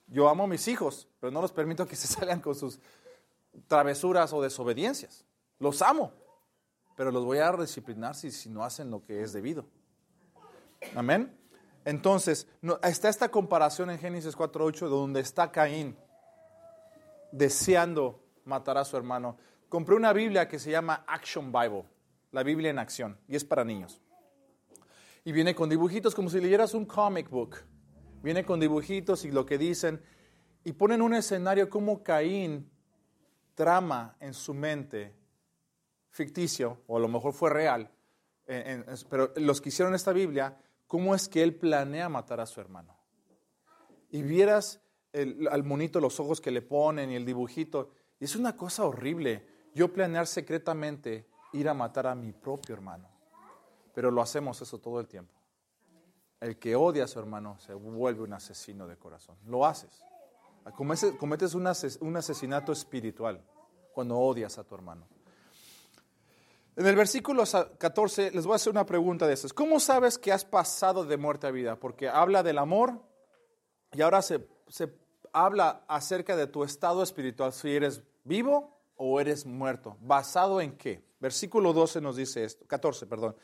Yo 0.07 0.29
amo 0.29 0.45
a 0.45 0.47
mis 0.47 0.67
hijos, 0.67 1.09
pero 1.21 1.31
no 1.31 1.43
los 1.43 1.53
permito 1.53 1.87
que 1.87 1.95
se 1.97 2.07
salgan 2.09 2.41
con 2.41 2.55
sus 2.55 2.81
travesuras 3.69 4.33
o 4.33 4.41
desobediencias. 4.41 5.25
Los 5.59 5.83
amo, 5.83 6.13
pero 6.97 7.11
los 7.11 7.25
voy 7.25 7.39
a 7.39 7.53
disciplinar 7.53 8.15
si, 8.15 8.31
si 8.31 8.49
no 8.49 8.65
hacen 8.65 8.91
lo 8.91 9.03
que 9.03 9.23
es 9.23 9.35
debido. 9.35 9.67
Amén. 10.95 11.37
Entonces, 11.85 12.49
está 12.83 13.11
esta 13.11 13.29
comparación 13.31 13.91
en 13.91 13.99
Génesis 13.99 14.37
4.8 14.37 14.89
donde 14.89 15.21
está 15.21 15.53
Caín 15.53 15.97
deseando 17.31 18.25
matar 18.45 18.79
a 18.79 18.85
su 18.85 18.97
hermano. 18.97 19.37
Compré 19.69 19.97
una 19.97 20.13
Biblia 20.13 20.49
que 20.49 20.59
se 20.59 20.71
llama 20.71 21.05
Action 21.07 21.51
Bible, 21.51 21.85
la 22.33 22.43
Biblia 22.43 22.71
en 22.71 22.79
acción, 22.79 23.19
y 23.29 23.37
es 23.37 23.45
para 23.45 23.65
niños. 23.65 24.01
Y 25.25 25.33
viene 25.33 25.55
con 25.55 25.69
dibujitos 25.69 26.15
como 26.15 26.31
si 26.31 26.41
leyeras 26.41 26.75
un 26.75 26.87
comic 26.87 27.29
book. 27.29 27.57
Viene 28.23 28.45
con 28.45 28.61
dibujitos 28.61 29.25
y 29.25 29.33
lo 29.33 29.45
que 29.45 29.59
dicen. 29.59 30.01
Y 30.63 30.73
ponen 30.73 31.03
un 31.03 31.15
escenario 31.15 31.69
como 31.69 32.03
Caín 32.03 32.71
trama 33.55 34.17
en 34.21 34.35
su 34.35 34.55
mente, 34.55 35.15
ficticio, 36.11 36.83
o 36.87 36.97
a 36.97 37.01
lo 37.01 37.09
mejor 37.09 37.33
fue 37.33 37.51
real, 37.51 37.91
pero 39.11 39.33
los 39.37 39.61
que 39.61 39.71
hicieron 39.71 39.95
esta 39.95 40.13
Biblia, 40.13 40.57
cómo 40.87 41.15
es 41.15 41.29
que 41.29 41.43
él 41.43 41.55
planea 41.55 42.09
matar 42.09 42.39
a 42.41 42.47
su 42.47 42.61
hermano. 42.61 42.97
Y 44.11 44.23
vieras 44.23 44.81
al 45.13 45.65
monito 45.65 46.01
los 46.01 46.21
ojos 46.21 46.41
que 46.41 46.51
le 46.51 46.63
ponen 46.63 47.11
y 47.11 47.17
el 47.17 47.25
dibujito, 47.25 47.91
y 48.21 48.25
es 48.25 48.37
una 48.37 48.55
cosa 48.55 48.85
horrible. 48.85 49.56
Yo 49.77 49.93
planear 49.93 50.27
secretamente 50.27 51.27
ir 51.53 51.69
a 51.69 51.75
matar 51.75 52.07
a 52.07 52.15
mi 52.15 52.33
propio 52.33 52.75
hermano, 52.75 53.11
pero 53.93 54.11
lo 54.11 54.23
hacemos 54.23 54.63
eso 54.63 54.79
todo 54.79 55.01
el 55.01 55.07
tiempo. 55.07 55.35
El 56.41 56.59
que 56.59 56.75
odia 56.75 57.05
a 57.05 57.07
su 57.07 57.19
hermano 57.19 57.59
se 57.59 57.75
vuelve 57.75 58.23
un 58.23 58.33
asesino 58.33 58.87
de 58.87 58.97
corazón. 58.97 59.37
Lo 59.45 59.67
haces. 59.67 60.03
Cometes 61.19 61.55
un 61.55 62.17
asesinato 62.17 62.73
espiritual 62.73 63.39
cuando 63.93 64.17
odias 64.17 64.57
a 64.57 64.65
tu 64.65 64.75
hermano. 64.75 65.07
En 66.75 66.87
el 66.87 66.97
versículo 66.97 67.45
14 67.77 68.31
les 68.31 68.47
voy 68.47 68.55
a 68.55 68.57
hacer 68.57 68.71
una 68.71 68.87
pregunta 68.87 69.27
de 69.27 69.35
esas. 69.35 69.53
¿Cómo 69.53 69.79
sabes 69.79 70.17
que 70.17 70.33
has 70.33 70.47
pasado 70.47 71.05
de 71.05 71.19
muerte 71.19 71.49
a 71.49 71.51
vida? 71.51 71.77
Porque 71.77 72.09
habla 72.09 72.43
del 72.43 72.57
amor 72.57 73.03
y 73.93 74.01
ahora 74.01 74.23
se, 74.23 74.49
se 74.69 74.91
habla 75.35 75.85
acerca 75.87 76.35
de 76.35 76.47
tu 76.47 76.65
estado 76.65 77.03
espiritual, 77.03 77.53
si 77.53 77.77
eres 77.77 78.03
vivo 78.25 78.76
o 78.97 79.21
eres 79.21 79.47
muerto. 79.47 79.97
¿Basado 80.01 80.61
en 80.61 80.77
qué? 80.77 81.05
Versículo 81.21 81.73
12 81.73 82.01
nos 82.01 82.17
dice 82.17 82.45
esto, 82.45 82.67
14, 82.67 83.07
perdón. 83.07 83.37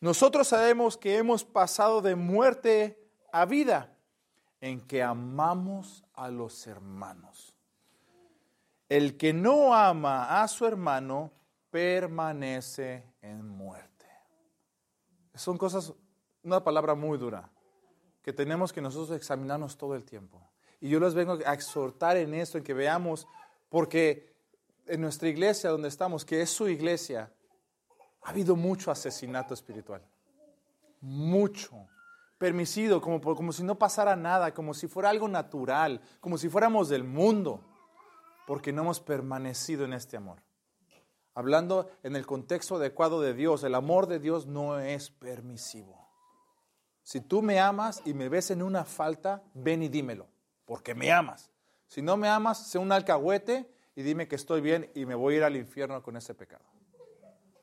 Nosotros 0.00 0.48
sabemos 0.48 0.96
que 0.96 1.16
hemos 1.16 1.44
pasado 1.44 2.00
de 2.00 2.16
muerte 2.16 2.98
a 3.32 3.44
vida 3.44 3.96
en 4.60 4.80
que 4.80 5.02
amamos 5.02 6.04
a 6.14 6.28
los 6.28 6.66
hermanos. 6.66 7.54
El 8.88 9.16
que 9.16 9.32
no 9.32 9.74
ama 9.74 10.42
a 10.42 10.48
su 10.48 10.66
hermano 10.66 11.32
permanece 11.70 13.06
en 13.22 13.46
muerte. 13.46 14.06
Son 15.34 15.56
cosas, 15.56 15.92
una 16.42 16.62
palabra 16.62 16.94
muy 16.94 17.16
dura, 17.16 17.50
que 18.22 18.32
tenemos 18.32 18.72
que 18.72 18.80
nosotros 18.80 19.16
examinarnos 19.16 19.76
todo 19.76 19.94
el 19.94 20.04
tiempo. 20.04 20.46
Y 20.80 20.88
yo 20.88 21.00
les 21.00 21.14
vengo 21.14 21.38
a 21.46 21.54
exhortar 21.54 22.16
en 22.16 22.34
esto, 22.34 22.58
en 22.58 22.64
que 22.64 22.74
veamos, 22.74 23.26
porque 23.68 24.31
en 24.86 25.00
nuestra 25.00 25.28
iglesia 25.28 25.70
donde 25.70 25.88
estamos, 25.88 26.24
que 26.24 26.42
es 26.42 26.50
su 26.50 26.68
iglesia, 26.68 27.32
ha 28.22 28.30
habido 28.30 28.56
mucho 28.56 28.90
asesinato 28.90 29.54
espiritual. 29.54 30.02
Mucho. 31.00 31.88
Permisido, 32.38 33.00
como, 33.00 33.20
como 33.20 33.52
si 33.52 33.62
no 33.62 33.78
pasara 33.78 34.16
nada, 34.16 34.52
como 34.52 34.74
si 34.74 34.88
fuera 34.88 35.10
algo 35.10 35.28
natural, 35.28 36.00
como 36.20 36.38
si 36.38 36.48
fuéramos 36.48 36.88
del 36.88 37.04
mundo 37.04 37.64
porque 38.46 38.72
no 38.72 38.82
hemos 38.82 39.00
permanecido 39.00 39.84
en 39.84 39.92
este 39.92 40.16
amor. 40.16 40.42
Hablando 41.34 41.90
en 42.02 42.16
el 42.16 42.26
contexto 42.26 42.76
adecuado 42.76 43.20
de 43.20 43.34
Dios, 43.34 43.64
el 43.64 43.74
amor 43.74 44.06
de 44.06 44.18
Dios 44.18 44.46
no 44.46 44.78
es 44.78 45.10
permisivo. 45.10 46.08
Si 47.02 47.20
tú 47.20 47.42
me 47.42 47.58
amas 47.58 48.02
y 48.04 48.14
me 48.14 48.28
ves 48.28 48.50
en 48.50 48.62
una 48.62 48.84
falta, 48.84 49.42
ven 49.54 49.82
y 49.82 49.88
dímelo, 49.88 50.28
porque 50.66 50.94
me 50.94 51.10
amas. 51.10 51.50
Si 51.86 52.02
no 52.02 52.16
me 52.16 52.28
amas, 52.28 52.66
sé 52.66 52.78
un 52.78 52.92
alcahuete 52.92 53.72
y 53.94 54.02
dime 54.02 54.28
que 54.28 54.36
estoy 54.36 54.60
bien 54.60 54.90
y 54.94 55.06
me 55.06 55.14
voy 55.14 55.34
a 55.34 55.36
ir 55.38 55.44
al 55.44 55.56
infierno 55.56 56.02
con 56.02 56.16
ese 56.16 56.34
pecado. 56.34 56.64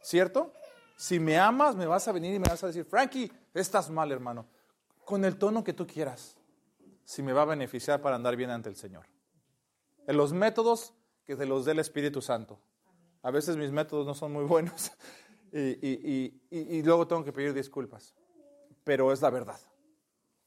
¿Cierto? 0.01 0.53
Si 0.95 1.19
me 1.19 1.37
amas, 1.37 1.75
me 1.75 1.85
vas 1.85 2.07
a 2.07 2.11
venir 2.11 2.35
y 2.35 2.39
me 2.39 2.49
vas 2.49 2.63
a 2.63 2.67
decir, 2.67 2.85
Frankie, 2.85 3.31
estás 3.53 3.89
mal, 3.89 4.11
hermano, 4.11 4.47
con 5.05 5.25
el 5.25 5.37
tono 5.37 5.63
que 5.63 5.73
tú 5.73 5.87
quieras, 5.87 6.37
si 7.03 7.23
me 7.23 7.33
va 7.33 7.43
a 7.43 7.45
beneficiar 7.45 8.01
para 8.01 8.15
andar 8.15 8.35
bien 8.35 8.49
ante 8.49 8.69
el 8.69 8.75
Señor 8.75 9.05
en 10.09 10.17
los 10.17 10.33
métodos 10.33 10.95
que 11.23 11.35
se 11.35 11.45
los 11.45 11.65
dé 11.65 11.73
el 11.73 11.79
Espíritu 11.79 12.19
Santo. 12.19 12.59
A 13.21 13.29
veces 13.29 13.57
mis 13.57 13.71
métodos 13.71 14.07
no 14.07 14.15
son 14.15 14.33
muy 14.33 14.43
buenos 14.43 14.91
y, 15.53 16.81
luego 16.81 17.07
tengo 17.07 17.23
que 17.23 17.31
pedir 17.31 17.53
disculpas, 17.53 18.15
pero 18.83 19.13
es 19.13 19.21
la 19.21 19.29
verdad. 19.29 19.59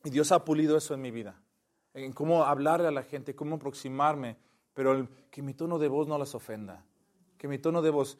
Y 0.02 0.10
Dios 0.10 0.32
ha 0.32 0.44
pulido 0.44 0.76
eso 0.76 0.94
en 0.94 1.00
mi 1.00 1.12
vida, 1.12 1.40
en 1.94 2.12
cómo 2.12 2.42
hablarle 2.42 2.88
a 2.88 2.90
la 2.90 3.04
gente, 3.04 3.36
cómo 3.36 3.54
aproximarme, 3.54 4.36
pero 4.74 5.08
que 5.30 5.42
mi 5.42 5.54
tono 5.54 5.78
de 5.78 5.88
voz 5.88 6.08
no 6.08 6.18
las 6.18 6.34
ofenda, 6.34 6.84
que 7.38 7.48
mi 7.48 7.58
tono 7.58 7.82
de 7.82 7.90
voz, 7.90 8.18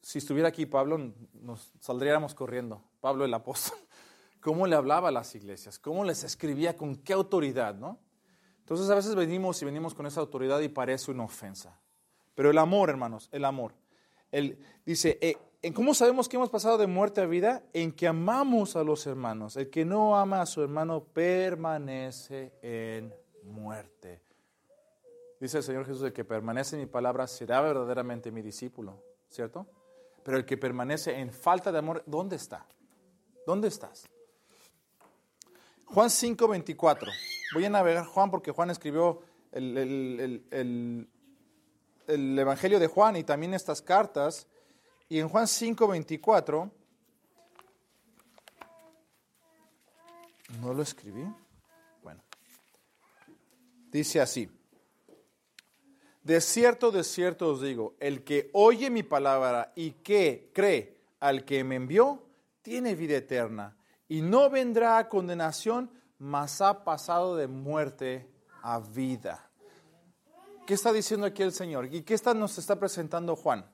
si 0.00 0.18
estuviera 0.18 0.48
aquí 0.48 0.66
Pablo, 0.66 1.12
nos 1.34 1.72
saldríamos 1.80 2.34
corriendo, 2.34 2.82
Pablo 3.00 3.24
el 3.24 3.34
apóstol, 3.34 3.78
cómo 4.40 4.66
le 4.66 4.76
hablaba 4.76 5.08
a 5.08 5.12
las 5.12 5.34
iglesias, 5.34 5.78
cómo 5.78 6.04
les 6.04 6.24
escribía, 6.24 6.76
con 6.76 6.96
qué 6.96 7.12
autoridad, 7.12 7.74
¿no? 7.74 7.98
Entonces 8.60 8.88
a 8.90 8.94
veces 8.94 9.14
venimos 9.14 9.60
y 9.60 9.64
venimos 9.64 9.92
con 9.92 10.06
esa 10.06 10.20
autoridad 10.20 10.60
y 10.60 10.68
parece 10.68 11.10
una 11.10 11.24
ofensa. 11.24 11.78
Pero 12.34 12.50
el 12.50 12.58
amor, 12.58 12.90
hermanos, 12.90 13.28
el 13.32 13.44
amor. 13.44 13.74
Él 14.30 14.58
dice, 14.86 15.18
eh, 15.20 15.36
¿en 15.60 15.72
cómo 15.74 15.94
sabemos 15.94 16.28
que 16.28 16.36
hemos 16.36 16.48
pasado 16.48 16.78
de 16.78 16.86
muerte 16.86 17.20
a 17.20 17.26
vida? 17.26 17.62
En 17.72 17.92
que 17.92 18.06
amamos 18.06 18.76
a 18.76 18.84
los 18.84 19.06
hermanos. 19.06 19.56
El 19.56 19.68
que 19.68 19.84
no 19.84 20.16
ama 20.16 20.40
a 20.40 20.46
su 20.46 20.62
hermano 20.62 21.04
permanece 21.04 22.52
en 22.62 23.12
muerte. 23.44 24.22
Dice 25.42 25.58
el 25.58 25.64
Señor 25.64 25.84
Jesús, 25.86 26.04
el 26.04 26.12
que 26.12 26.24
permanece 26.24 26.76
en 26.76 26.82
mi 26.82 26.86
palabra 26.86 27.26
será 27.26 27.60
verdaderamente 27.60 28.30
mi 28.30 28.42
discípulo, 28.42 29.02
¿cierto? 29.28 29.66
Pero 30.22 30.36
el 30.36 30.44
que 30.44 30.56
permanece 30.56 31.18
en 31.18 31.32
falta 31.32 31.72
de 31.72 31.78
amor, 31.78 32.04
¿dónde 32.06 32.36
está? 32.36 32.64
¿Dónde 33.44 33.66
estás? 33.66 34.08
Juan 35.86 36.10
5, 36.10 36.46
24. 36.46 37.10
Voy 37.54 37.64
a 37.64 37.70
navegar 37.70 38.06
Juan 38.06 38.30
porque 38.30 38.52
Juan 38.52 38.70
escribió 38.70 39.22
el, 39.50 41.08
Evangelio 42.06 42.78
de 42.78 42.86
Juan 42.86 43.16
y 43.16 43.24
también 43.24 43.52
estas 43.52 43.82
cartas. 43.82 44.46
Y 45.08 45.18
en 45.18 45.28
Juan 45.28 45.48
5, 45.48 45.88
24, 45.88 46.70
no 50.60 50.72
lo 50.72 50.82
escribí. 50.84 51.26
Bueno, 52.00 52.22
dice 53.90 54.20
así. 54.20 54.48
De 56.22 56.40
cierto, 56.40 56.92
de 56.92 57.02
cierto 57.02 57.48
os 57.48 57.60
digo, 57.60 57.94
el 57.98 58.22
que 58.22 58.50
oye 58.52 58.90
mi 58.90 59.02
palabra 59.02 59.72
y 59.74 59.92
que 59.92 60.50
cree 60.54 61.00
al 61.18 61.44
que 61.44 61.64
me 61.64 61.76
envió, 61.76 62.22
tiene 62.62 62.94
vida 62.94 63.16
eterna 63.16 63.76
y 64.08 64.22
no 64.22 64.48
vendrá 64.48 64.98
a 64.98 65.08
condenación, 65.08 65.90
mas 66.18 66.60
ha 66.60 66.84
pasado 66.84 67.34
de 67.36 67.48
muerte 67.48 68.30
a 68.62 68.78
vida. 68.78 69.50
¿Qué 70.64 70.74
está 70.74 70.92
diciendo 70.92 71.26
aquí 71.26 71.42
el 71.42 71.52
Señor? 71.52 71.92
¿Y 71.92 72.02
qué 72.02 72.14
está, 72.14 72.34
nos 72.34 72.56
está 72.56 72.78
presentando 72.78 73.34
Juan? 73.34 73.68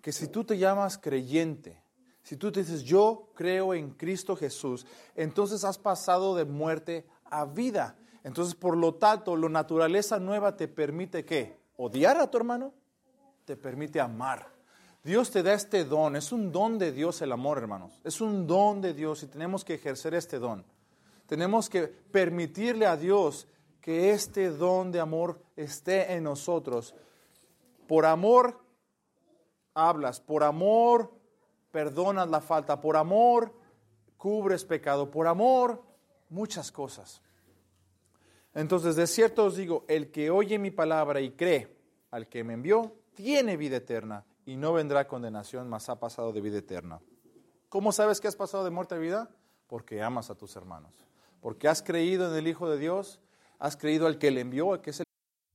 Que 0.00 0.10
si 0.10 0.28
tú 0.28 0.42
te 0.44 0.56
llamas 0.56 0.96
creyente, 0.96 1.82
si 2.22 2.36
tú 2.36 2.50
te 2.50 2.60
dices, 2.60 2.82
yo 2.82 3.30
creo 3.34 3.74
en 3.74 3.90
Cristo 3.90 4.36
Jesús, 4.36 4.86
entonces 5.14 5.64
has 5.64 5.76
pasado 5.76 6.34
de 6.34 6.46
muerte 6.46 7.06
a 7.24 7.44
vida. 7.44 7.98
Entonces, 8.24 8.54
por 8.54 8.76
lo 8.76 8.94
tanto, 8.94 9.36
la 9.36 9.50
naturaleza 9.50 10.18
nueva 10.18 10.56
te 10.56 10.66
permite 10.66 11.26
qué? 11.26 11.59
Odiar 11.82 12.18
a 12.18 12.30
tu 12.30 12.36
hermano, 12.36 12.74
te 13.46 13.56
permite 13.56 13.98
amar. 13.98 14.46
Dios 15.02 15.30
te 15.30 15.42
da 15.42 15.54
este 15.54 15.82
don, 15.86 16.14
es 16.14 16.30
un 16.30 16.52
don 16.52 16.78
de 16.78 16.92
Dios 16.92 17.22
el 17.22 17.32
amor, 17.32 17.56
hermanos. 17.56 18.02
Es 18.04 18.20
un 18.20 18.46
don 18.46 18.82
de 18.82 18.92
Dios 18.92 19.22
y 19.22 19.28
tenemos 19.28 19.64
que 19.64 19.74
ejercer 19.76 20.12
este 20.12 20.38
don. 20.38 20.62
Tenemos 21.26 21.70
que 21.70 21.88
permitirle 21.88 22.84
a 22.84 22.98
Dios 22.98 23.48
que 23.80 24.10
este 24.10 24.50
don 24.50 24.92
de 24.92 25.00
amor 25.00 25.40
esté 25.56 26.12
en 26.12 26.24
nosotros. 26.24 26.94
Por 27.88 28.04
amor 28.04 28.60
hablas, 29.72 30.20
por 30.20 30.44
amor 30.44 31.10
perdonas 31.72 32.28
la 32.28 32.42
falta, 32.42 32.78
por 32.78 32.98
amor 32.98 33.54
cubres 34.18 34.66
pecado, 34.66 35.10
por 35.10 35.26
amor 35.26 35.82
muchas 36.28 36.70
cosas. 36.70 37.22
Entonces, 38.54 38.96
de 38.96 39.06
cierto 39.06 39.44
os 39.44 39.56
digo, 39.56 39.84
el 39.88 40.10
que 40.10 40.30
oye 40.30 40.58
mi 40.58 40.70
palabra 40.70 41.20
y 41.20 41.30
cree 41.32 41.76
al 42.10 42.28
que 42.28 42.44
me 42.44 42.54
envió, 42.54 42.96
tiene 43.14 43.56
vida 43.56 43.76
eterna 43.76 44.24
y 44.44 44.56
no 44.56 44.72
vendrá 44.72 45.06
condenación, 45.06 45.68
mas 45.68 45.88
ha 45.88 46.00
pasado 46.00 46.32
de 46.32 46.40
vida 46.40 46.58
eterna. 46.58 47.00
¿Cómo 47.68 47.92
sabes 47.92 48.20
que 48.20 48.28
has 48.28 48.36
pasado 48.36 48.64
de 48.64 48.70
muerte 48.70 48.96
a 48.96 48.98
vida? 48.98 49.30
Porque 49.68 50.02
amas 50.02 50.30
a 50.30 50.34
tus 50.34 50.56
hermanos 50.56 50.92
porque 51.40 51.68
has 51.68 51.82
creído 51.82 52.30
en 52.30 52.36
el 52.36 52.46
Hijo 52.46 52.68
de 52.68 52.78
Dios, 52.78 53.20
has 53.58 53.76
creído 53.76 54.06
al 54.06 54.18
que 54.18 54.30
le 54.30 54.42
envió, 54.42 54.80
que 54.82 54.90
es 54.90 55.00
el 55.00 55.06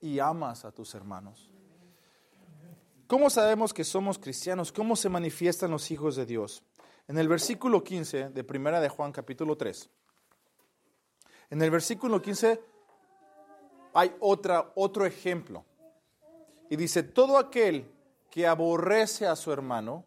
y 0.00 0.18
amas 0.18 0.64
a 0.64 0.72
tus 0.72 0.94
hermanos. 0.94 1.50
¿Cómo 3.06 3.30
sabemos 3.30 3.72
que 3.72 3.84
somos 3.84 4.18
cristianos? 4.18 4.72
¿Cómo 4.72 4.96
se 4.96 5.08
manifiestan 5.08 5.70
los 5.70 5.90
hijos 5.90 6.16
de 6.16 6.26
Dios? 6.26 6.62
En 7.08 7.18
el 7.18 7.28
versículo 7.28 7.84
15 7.84 8.30
de 8.30 8.44
Primera 8.44 8.80
de 8.80 8.88
Juan 8.88 9.12
capítulo 9.12 9.56
3. 9.56 9.88
En 11.50 11.62
el 11.62 11.70
versículo 11.70 12.20
15 12.20 12.60
hay 13.94 14.14
otra, 14.20 14.72
otro 14.74 15.06
ejemplo. 15.06 15.64
Y 16.68 16.76
dice, 16.76 17.04
todo 17.04 17.38
aquel 17.38 17.88
que 18.30 18.46
aborrece 18.46 19.26
a 19.26 19.36
su 19.36 19.52
hermano 19.52 20.04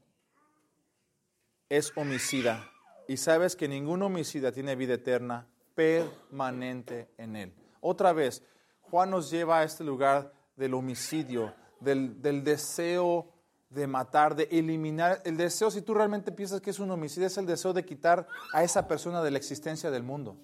es 1.69 1.93
homicida. 1.95 2.69
Y 3.07 3.17
sabes 3.17 3.55
que 3.55 3.67
ningún 3.67 4.01
homicida 4.03 4.51
tiene 4.51 4.75
vida 4.75 4.95
eterna 4.95 5.47
permanente 5.73 7.09
en 7.17 7.37
él. 7.37 7.53
Otra 7.79 8.11
vez, 8.11 8.43
Juan 8.89 9.09
nos 9.09 9.29
lleva 9.29 9.59
a 9.59 9.63
este 9.63 9.83
lugar 9.83 10.33
del 10.55 10.73
homicidio, 10.73 11.53
del, 11.79 12.43
deseo 12.43 13.27
de 13.69 13.87
matar, 13.87 14.35
de 14.35 14.47
eliminar. 14.51 15.21
El 15.25 15.37
deseo, 15.37 15.71
si 15.71 15.81
tú 15.81 15.93
realmente 15.93 16.31
piensas 16.31 16.61
que 16.61 16.69
es 16.69 16.79
un 16.79 16.91
homicidio, 16.91 17.27
es 17.27 17.37
el 17.37 17.45
deseo 17.45 17.73
de 17.73 17.85
quitar 17.85 18.27
a 18.53 18.63
esa 18.63 18.87
persona 18.87 19.21
de 19.23 19.31
la 19.31 19.37
existencia 19.37 19.91
del 19.91 20.03
mundo. 20.03 20.37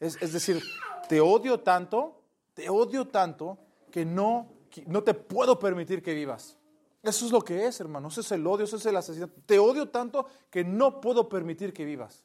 Es, 0.00 0.32
decir, 0.32 0.60
te 1.08 1.20
odio 1.20 1.60
tanto, 1.60 2.20
te 2.54 2.68
odio 2.68 3.06
tanto 3.06 3.58
que 3.90 4.04
no, 4.04 4.52
no 4.86 5.02
te 5.02 5.14
puedo 5.14 5.58
permitir 5.58 6.02
que 6.02 6.14
vivas. 6.14 6.58
Eso 7.02 7.26
es 7.26 7.32
lo 7.32 7.42
que 7.42 7.66
es, 7.66 7.80
hermano. 7.80 8.08
Eso 8.08 8.20
es 8.20 8.32
el 8.32 8.46
odio, 8.46 8.64
eso 8.64 8.76
es 8.76 8.86
el 8.86 8.96
asesinato. 8.96 9.34
Te 9.46 9.58
odio 9.58 9.88
tanto 9.88 10.26
que 10.50 10.64
no 10.64 11.00
puedo 11.00 11.28
permitir 11.28 11.72
que 11.72 11.84
vivas. 11.84 12.24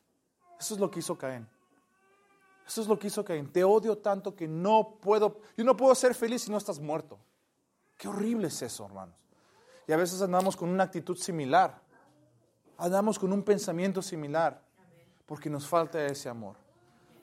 Eso 0.60 0.74
es 0.74 0.80
lo 0.80 0.90
que 0.90 1.00
hizo 1.00 1.18
Caín. 1.18 1.48
Eso 2.68 2.82
es 2.82 2.88
lo 2.88 3.00
que 3.00 3.08
hizo 3.08 3.24
Caín. 3.24 3.50
Te 3.50 3.64
odio 3.64 3.98
tanto 3.98 4.36
que 4.36 4.48
no 4.48 4.98
puedo, 5.02 5.40
yo 5.56 5.64
no 5.64 5.78
puedo 5.78 5.96
ser 5.96 6.14
feliz 6.14 6.44
si 6.44 6.52
no 6.52 6.58
estás 6.58 6.80
muerto. 6.80 7.18
Qué 7.96 8.10
horrible 8.10 8.48
es 8.48 8.62
eso, 8.62 8.86
hermanos. 8.86 9.16
Y 9.88 9.94
a 9.94 9.98
veces 9.98 10.22
andamos 10.22 10.58
con 10.58 10.70
una 10.70 10.84
actitud 10.84 11.16
similar. 11.16 11.82
Andamos 12.78 13.18
con 13.18 13.32
un 13.32 13.42
pensamiento 13.44 14.02
similar. 14.02 14.62
Porque 15.26 15.50
nos 15.50 15.66
falta 15.66 16.06
ese 16.06 16.28
amor. 16.28 16.58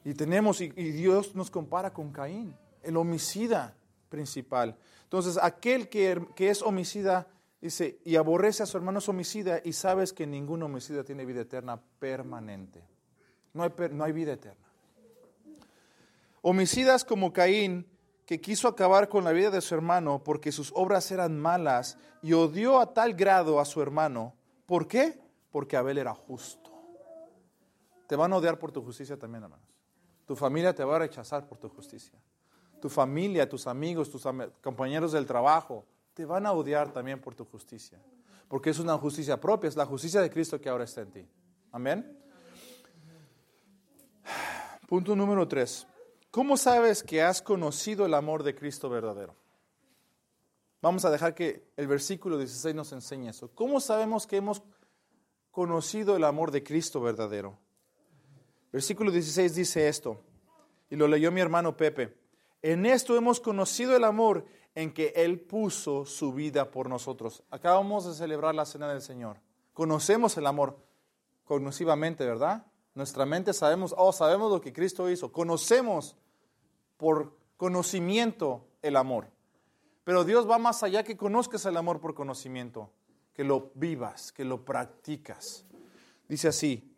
Y 0.02 0.14
tenemos, 0.14 0.60
y, 0.60 0.68
Dios 0.68 1.34
nos 1.34 1.50
compara 1.50 1.92
con 1.92 2.10
Caín, 2.10 2.56
el 2.82 2.96
homicida 2.96 3.74
principal. 4.08 4.76
Entonces, 5.04 5.38
aquel 5.40 5.88
que, 5.88 6.26
que 6.34 6.50
es 6.50 6.62
homicida, 6.62 7.26
dice, 7.60 7.98
y 8.04 8.16
aborrece 8.16 8.62
a 8.62 8.66
su 8.66 8.76
hermano 8.76 8.98
es 8.98 9.08
homicida, 9.08 9.60
y 9.64 9.72
sabes 9.72 10.12
que 10.12 10.26
ningún 10.26 10.62
homicida 10.62 11.04
tiene 11.04 11.24
vida 11.24 11.42
eterna 11.42 11.80
permanente. 11.98 12.82
No 13.54 13.62
hay, 13.62 13.72
no 13.92 14.04
hay 14.04 14.12
vida 14.12 14.32
eterna. 14.32 14.63
Homicidas 16.46 17.06
como 17.06 17.32
Caín, 17.32 17.86
que 18.26 18.38
quiso 18.38 18.68
acabar 18.68 19.08
con 19.08 19.24
la 19.24 19.32
vida 19.32 19.48
de 19.48 19.62
su 19.62 19.74
hermano 19.74 20.22
porque 20.22 20.52
sus 20.52 20.72
obras 20.74 21.10
eran 21.10 21.40
malas 21.40 21.96
y 22.20 22.34
odió 22.34 22.80
a 22.80 22.92
tal 22.92 23.14
grado 23.14 23.58
a 23.58 23.64
su 23.64 23.80
hermano. 23.80 24.34
¿Por 24.66 24.86
qué? 24.86 25.18
Porque 25.50 25.74
Abel 25.74 25.96
era 25.96 26.12
justo. 26.12 26.70
Te 28.06 28.14
van 28.14 28.30
a 28.34 28.36
odiar 28.36 28.58
por 28.58 28.72
tu 28.72 28.82
justicia 28.82 29.18
también, 29.18 29.44
hermanos. 29.44 29.66
Tu 30.26 30.36
familia 30.36 30.74
te 30.74 30.84
va 30.84 30.96
a 30.96 30.98
rechazar 30.98 31.48
por 31.48 31.56
tu 31.56 31.70
justicia. 31.70 32.20
Tu 32.78 32.90
familia, 32.90 33.48
tus 33.48 33.66
amigos, 33.66 34.10
tus 34.10 34.28
compañeros 34.60 35.12
del 35.12 35.24
trabajo, 35.24 35.86
te 36.12 36.26
van 36.26 36.44
a 36.44 36.52
odiar 36.52 36.92
también 36.92 37.22
por 37.22 37.34
tu 37.34 37.46
justicia. 37.46 37.98
Porque 38.48 38.68
es 38.68 38.78
una 38.78 38.98
justicia 38.98 39.40
propia, 39.40 39.68
es 39.68 39.76
la 39.76 39.86
justicia 39.86 40.20
de 40.20 40.28
Cristo 40.28 40.60
que 40.60 40.68
ahora 40.68 40.84
está 40.84 41.00
en 41.00 41.10
ti. 41.10 41.26
Amén. 41.72 42.18
Punto 44.86 45.16
número 45.16 45.48
tres. 45.48 45.86
¿Cómo 46.34 46.56
sabes 46.56 47.04
que 47.04 47.22
has 47.22 47.40
conocido 47.40 48.06
el 48.06 48.12
amor 48.12 48.42
de 48.42 48.56
Cristo 48.56 48.90
verdadero? 48.90 49.36
Vamos 50.82 51.04
a 51.04 51.10
dejar 51.12 51.32
que 51.32 51.70
el 51.76 51.86
versículo 51.86 52.38
16 52.38 52.74
nos 52.74 52.90
enseñe 52.90 53.28
eso. 53.28 53.52
¿Cómo 53.54 53.78
sabemos 53.78 54.26
que 54.26 54.38
hemos 54.38 54.60
conocido 55.52 56.16
el 56.16 56.24
amor 56.24 56.50
de 56.50 56.64
Cristo 56.64 57.00
verdadero? 57.00 57.56
Versículo 58.72 59.12
16 59.12 59.54
dice 59.54 59.86
esto, 59.86 60.24
y 60.90 60.96
lo 60.96 61.06
leyó 61.06 61.30
mi 61.30 61.40
hermano 61.40 61.76
Pepe. 61.76 62.18
En 62.62 62.84
esto 62.84 63.16
hemos 63.16 63.38
conocido 63.38 63.94
el 63.94 64.02
amor 64.02 64.44
en 64.74 64.92
que 64.92 65.12
Él 65.14 65.38
puso 65.38 66.04
su 66.04 66.32
vida 66.32 66.72
por 66.72 66.88
nosotros. 66.88 67.44
Acabamos 67.48 68.06
de 68.06 68.14
celebrar 68.14 68.56
la 68.56 68.66
cena 68.66 68.88
del 68.88 69.02
Señor. 69.02 69.36
Conocemos 69.72 70.36
el 70.36 70.48
amor 70.48 70.84
cognitivamente, 71.44 72.26
¿verdad? 72.26 72.66
Nuestra 72.96 73.24
mente 73.24 73.52
sabemos, 73.52 73.94
oh, 73.96 74.12
sabemos 74.12 74.50
lo 74.50 74.60
que 74.60 74.72
Cristo 74.72 75.08
hizo. 75.08 75.30
Conocemos 75.30 76.16
por 77.04 77.36
conocimiento 77.58 78.66
el 78.80 78.96
amor. 78.96 79.28
Pero 80.04 80.24
Dios 80.24 80.48
va 80.48 80.56
más 80.56 80.82
allá 80.82 81.02
que 81.02 81.18
conozcas 81.18 81.66
el 81.66 81.76
amor 81.76 82.00
por 82.00 82.14
conocimiento, 82.14 82.90
que 83.34 83.44
lo 83.44 83.72
vivas, 83.74 84.32
que 84.32 84.42
lo 84.42 84.64
practicas. 84.64 85.66
Dice 86.26 86.48
así, 86.48 86.94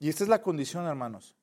y 0.00 0.08
esta 0.08 0.24
es 0.24 0.28
la 0.28 0.42
condición, 0.42 0.84
hermanos. 0.86 1.36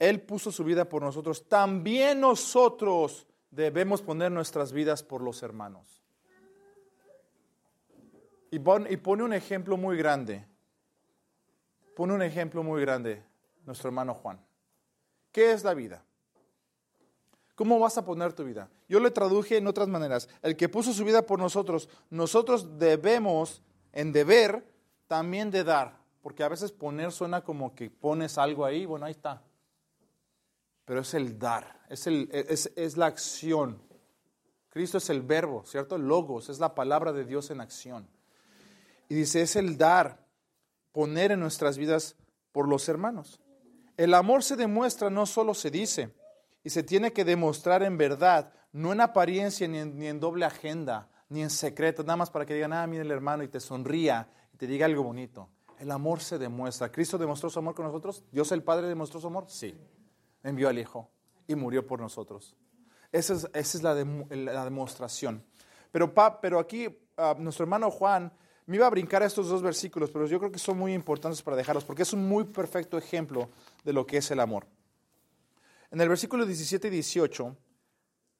Él 0.00 0.20
puso 0.22 0.50
su 0.50 0.64
vida 0.64 0.88
por 0.88 1.02
nosotros, 1.02 1.48
también 1.48 2.18
nosotros 2.18 3.28
debemos 3.52 4.02
poner 4.02 4.32
nuestras 4.32 4.72
vidas 4.72 5.04
por 5.04 5.22
los 5.22 5.44
hermanos. 5.44 6.02
Y 8.50 8.58
pone 8.58 9.22
un 9.22 9.32
ejemplo 9.32 9.76
muy 9.76 9.96
grande. 9.96 10.44
Pone 11.94 12.14
un 12.14 12.22
ejemplo 12.22 12.64
muy 12.64 12.80
grande 12.80 13.22
nuestro 13.64 13.90
hermano 13.90 14.12
Juan. 14.12 14.44
¿Qué 15.30 15.52
es 15.52 15.62
la 15.62 15.74
vida? 15.74 16.04
¿Cómo 17.54 17.78
vas 17.78 17.96
a 17.98 18.04
poner 18.04 18.32
tu 18.32 18.44
vida? 18.44 18.68
Yo 18.88 18.98
le 18.98 19.10
traduje 19.10 19.56
en 19.56 19.66
otras 19.66 19.86
maneras. 19.86 20.28
El 20.42 20.56
que 20.56 20.68
puso 20.68 20.92
su 20.92 21.04
vida 21.04 21.22
por 21.22 21.38
nosotros, 21.38 21.88
nosotros 22.10 22.78
debemos, 22.78 23.62
en 23.92 24.12
deber, 24.12 24.66
también 25.06 25.50
de 25.50 25.62
dar. 25.62 25.98
Porque 26.20 26.42
a 26.42 26.48
veces 26.48 26.72
poner 26.72 27.12
suena 27.12 27.42
como 27.42 27.74
que 27.74 27.90
pones 27.90 28.38
algo 28.38 28.64
ahí, 28.64 28.86
bueno, 28.86 29.06
ahí 29.06 29.12
está. 29.12 29.42
Pero 30.84 31.00
es 31.00 31.14
el 31.14 31.38
dar, 31.38 31.80
es, 31.88 32.06
el, 32.06 32.28
es, 32.32 32.72
es 32.74 32.96
la 32.96 33.06
acción. 33.06 33.80
Cristo 34.68 34.98
es 34.98 35.08
el 35.08 35.22
verbo, 35.22 35.64
¿cierto? 35.64 35.96
Logos, 35.96 36.48
es 36.48 36.58
la 36.58 36.74
palabra 36.74 37.12
de 37.12 37.24
Dios 37.24 37.50
en 37.50 37.60
acción. 37.60 38.08
Y 39.08 39.14
dice, 39.14 39.42
es 39.42 39.54
el 39.54 39.78
dar, 39.78 40.26
poner 40.90 41.30
en 41.30 41.40
nuestras 41.40 41.78
vidas 41.78 42.16
por 42.50 42.68
los 42.68 42.88
hermanos. 42.88 43.40
El 43.96 44.12
amor 44.12 44.42
se 44.42 44.56
demuestra, 44.56 45.08
no 45.08 45.24
solo 45.24 45.54
se 45.54 45.70
dice 45.70 46.12
y 46.64 46.70
se 46.70 46.82
tiene 46.82 47.12
que 47.12 47.24
demostrar 47.24 47.82
en 47.82 47.98
verdad, 47.98 48.52
no 48.72 48.92
en 48.92 49.02
apariencia 49.02 49.68
ni 49.68 49.78
en, 50.08 50.18
doble 50.18 50.46
agenda, 50.46 51.10
ni 51.28 51.42
en 51.42 51.50
secreto, 51.50 52.02
nada 52.02 52.16
más 52.16 52.30
para 52.30 52.46
que 52.46 52.54
digan, 52.54 52.72
ah, 52.72 52.86
mira 52.86 53.02
el 53.02 53.10
hermano 53.10 53.44
y 53.44 53.48
te 53.48 53.60
sonría 53.60 54.28
y 54.52 54.56
te 54.56 54.66
diga 54.66 54.86
algo 54.86 55.02
bonito. 55.02 55.50
El 55.78 55.90
amor 55.90 56.20
se 56.20 56.38
demuestra. 56.38 56.90
¿Cristo 56.90 57.18
demostró 57.18 57.50
su 57.50 57.58
amor 57.58 57.74
con 57.74 57.84
nosotros? 57.84 58.24
¿Dios 58.32 58.50
el 58.52 58.62
Padre 58.62 58.88
demostró 58.88 59.20
su 59.20 59.26
amor? 59.26 59.44
Sí. 59.48 59.76
Envió 60.42 60.68
al 60.68 60.78
Hijo 60.78 61.10
y 61.46 61.54
murió 61.54 61.86
por 61.86 62.00
nosotros. 62.00 62.56
Esa 63.12 63.34
es, 63.52 63.82
la, 63.82 63.94
demostración. 63.94 65.44
Pero, 65.92 66.12
pero 66.40 66.58
aquí 66.58 66.88
ah, 67.16 67.36
nuestro 67.38 67.64
hermano 67.64 67.90
Juan 67.90 68.32
me 68.66 68.76
iba 68.76 68.86
a 68.86 68.90
brincar 68.90 69.22
a 69.22 69.26
estos 69.26 69.48
dos 69.48 69.60
versículos, 69.60 70.10
pero 70.10 70.26
yo 70.26 70.38
creo 70.38 70.50
que 70.50 70.58
son 70.58 70.78
muy 70.78 70.94
importantes 70.94 71.42
para 71.42 71.56
dejarlos, 71.56 71.84
porque 71.84 72.02
es 72.02 72.12
un 72.14 72.26
muy 72.26 72.44
perfecto 72.44 72.96
ejemplo 72.96 73.50
de 73.84 73.92
lo 73.92 74.06
que 74.06 74.16
es 74.16 74.30
el 74.30 74.40
amor. 74.40 74.66
En 75.94 76.00
el 76.00 76.08
versículo 76.08 76.44
17 76.44 76.88
y 76.88 76.90
18 76.90 77.56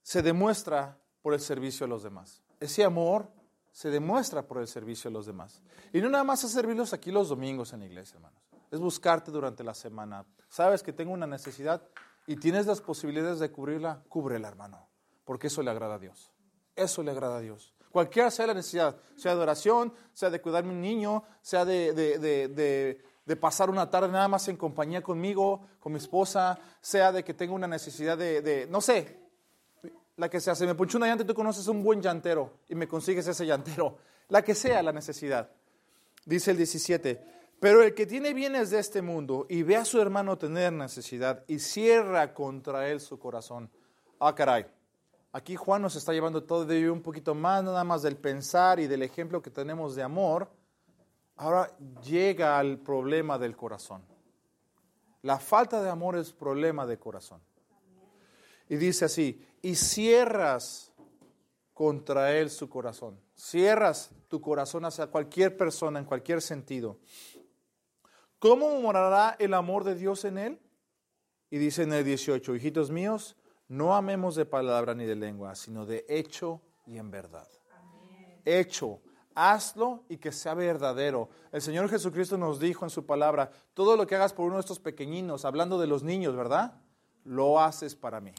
se 0.02 0.22
demuestra 0.22 0.98
por 1.22 1.34
el 1.34 1.40
servicio 1.40 1.86
a 1.86 1.88
los 1.88 2.02
demás. 2.02 2.42
Ese 2.58 2.82
amor 2.82 3.30
se 3.70 3.90
demuestra 3.90 4.48
por 4.48 4.58
el 4.58 4.66
servicio 4.66 5.08
a 5.08 5.12
los 5.12 5.24
demás. 5.24 5.62
Y 5.92 6.00
no 6.00 6.08
nada 6.08 6.24
más 6.24 6.42
es 6.42 6.50
servirlos 6.50 6.92
aquí 6.92 7.12
los 7.12 7.28
domingos 7.28 7.72
en 7.72 7.78
la 7.78 7.86
iglesia, 7.86 8.16
hermanos. 8.16 8.42
Es 8.72 8.80
buscarte 8.80 9.30
durante 9.30 9.62
la 9.62 9.72
semana. 9.72 10.26
Sabes 10.48 10.82
que 10.82 10.92
tengo 10.92 11.12
una 11.12 11.28
necesidad 11.28 11.80
y 12.26 12.34
tienes 12.34 12.66
las 12.66 12.80
posibilidades 12.80 13.38
de 13.38 13.52
cubrirla, 13.52 14.02
cúbrela, 14.08 14.48
hermano. 14.48 14.88
Porque 15.24 15.46
eso 15.46 15.62
le 15.62 15.70
agrada 15.70 15.94
a 15.94 15.98
Dios. 16.00 16.32
Eso 16.74 17.04
le 17.04 17.12
agrada 17.12 17.36
a 17.36 17.40
Dios. 17.40 17.72
Cualquiera 17.92 18.32
sea 18.32 18.48
la 18.48 18.54
necesidad, 18.54 18.96
sea 19.14 19.36
de 19.36 19.40
oración, 19.40 19.94
sea 20.12 20.28
de 20.28 20.40
cuidar 20.40 20.64
a 20.64 20.66
mi 20.66 20.74
niño, 20.74 21.22
sea 21.40 21.64
de, 21.64 23.00
pasar 23.40 23.70
una 23.70 23.90
tarde 23.90 24.08
nada 24.08 24.28
más 24.28 24.46
en 24.48 24.56
compañía 24.56 25.02
conmigo, 25.02 25.66
con 25.80 25.92
mi 25.92 25.98
esposa, 25.98 26.58
sea 26.80 27.10
de 27.10 27.24
que 27.24 27.34
tenga 27.34 27.54
una 27.54 27.66
necesidad 27.66 28.18
de, 28.18 28.66
no 28.70 28.80
sé, 28.80 29.18
la 30.16 30.28
que 30.28 30.40
sea, 30.40 30.54
se 30.54 30.66
me 30.66 30.74
punchó 30.74 30.98
una 30.98 31.06
llanta 31.06 31.24
y 31.24 31.26
tú 31.26 31.34
conoces 31.34 31.66
un 31.66 31.82
buen 31.82 32.00
llantero 32.00 32.58
y 32.68 32.74
me 32.74 32.86
consigues 32.86 33.26
ese 33.26 33.46
llantero, 33.46 33.98
la 34.28 34.42
que 34.42 34.54
sea 34.54 34.82
la 34.82 34.92
necesidad. 34.92 35.50
Dice 36.26 36.50
el 36.52 36.56
17, 36.58 37.20
pero 37.60 37.82
el 37.82 37.94
que 37.94 38.06
tiene 38.06 38.34
bienes 38.34 38.70
de 38.70 38.78
este 38.78 39.02
mundo 39.02 39.46
y 39.48 39.62
ve 39.62 39.76
a 39.76 39.84
su 39.84 40.00
hermano 40.00 40.38
tener 40.38 40.72
necesidad 40.72 41.44
y 41.48 41.58
cierra 41.58 42.34
contra 42.34 42.88
él 42.88 43.00
su 43.00 43.18
corazón. 43.18 43.70
Ah, 44.20 44.34
caray. 44.34 44.66
Aquí 45.32 45.56
Juan 45.56 45.82
nos 45.82 45.96
está 45.96 46.12
llevando 46.12 46.44
todo 46.44 46.64
de 46.64 46.88
un 46.88 47.02
poquito 47.02 47.34
más, 47.34 47.64
nada 47.64 47.82
más 47.82 48.02
del 48.02 48.16
pensar 48.16 48.78
y 48.78 48.86
del 48.86 49.02
ejemplo 49.02 49.42
que 49.42 49.50
tenemos 49.50 49.96
de 49.96 50.02
amor. 50.02 50.48
Ahora 51.36 51.76
llega 52.02 52.58
al 52.58 52.78
problema 52.78 53.38
del 53.38 53.56
corazón. 53.56 54.02
La 55.22 55.38
falta 55.38 55.82
de 55.82 55.90
amor 55.90 56.16
es 56.16 56.32
problema 56.32 56.86
de 56.86 56.98
corazón. 56.98 57.40
Y 58.68 58.76
dice 58.76 59.06
así, 59.06 59.46
y 59.62 59.74
cierras 59.74 60.92
contra 61.72 62.32
él 62.36 62.50
su 62.50 62.68
corazón. 62.68 63.20
Cierras 63.34 64.10
tu 64.28 64.40
corazón 64.40 64.84
hacia 64.84 65.08
cualquier 65.08 65.56
persona 65.56 65.98
en 65.98 66.04
cualquier 66.04 66.40
sentido. 66.40 66.98
¿Cómo 68.38 68.80
morará 68.80 69.36
el 69.38 69.54
amor 69.54 69.84
de 69.84 69.94
Dios 69.94 70.24
en 70.24 70.38
él? 70.38 70.60
Y 71.50 71.58
dice 71.58 71.82
en 71.82 71.92
el 71.92 72.04
18, 72.04 72.54
hijitos 72.54 72.90
míos, 72.90 73.36
no 73.68 73.94
amemos 73.94 74.34
de 74.34 74.44
palabra 74.44 74.94
ni 74.94 75.04
de 75.04 75.16
lengua, 75.16 75.54
sino 75.54 75.86
de 75.86 76.04
hecho 76.08 76.60
y 76.86 76.98
en 76.98 77.10
verdad. 77.10 77.48
Hecho, 78.44 79.00
hazlo 79.34 80.04
y 80.08 80.18
que 80.18 80.32
sea 80.32 80.54
verdadero. 80.54 81.28
El 81.52 81.62
Señor 81.62 81.88
Jesucristo 81.88 82.38
nos 82.38 82.60
dijo 82.60 82.84
en 82.84 82.90
su 82.90 83.06
palabra, 83.06 83.50
todo 83.74 83.96
lo 83.96 84.06
que 84.06 84.14
hagas 84.14 84.32
por 84.32 84.46
uno 84.46 84.56
de 84.56 84.60
estos 84.60 84.80
pequeñinos, 84.80 85.44
hablando 85.44 85.78
de 85.78 85.86
los 85.86 86.02
niños, 86.02 86.36
¿verdad? 86.36 86.80
Lo 87.24 87.60
haces 87.60 87.94
para 87.94 88.20
mí. 88.20 88.32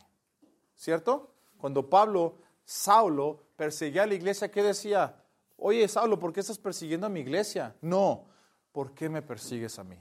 ¿Cierto? 0.76 1.32
Cuando 1.58 1.90
Pablo, 1.90 2.38
Saulo, 2.64 3.44
perseguía 3.56 4.04
a 4.04 4.08
la 4.08 4.14
iglesia, 4.14 4.52
¿qué 4.52 4.64
decía? 4.64 5.24
Oye, 5.58 5.88
Saulo, 5.88 6.20
¿por 6.20 6.34
qué 6.34 6.42
estás 6.42 6.58
persiguiendo 6.58 7.08
a 7.08 7.10
mi 7.10 7.22
iglesia? 7.22 7.76
No, 7.82 8.26
¿por 8.72 8.94
qué 8.94 9.10
me 9.10 9.22
persigues 9.22 9.80
a 9.80 9.84
mí? 9.84 9.98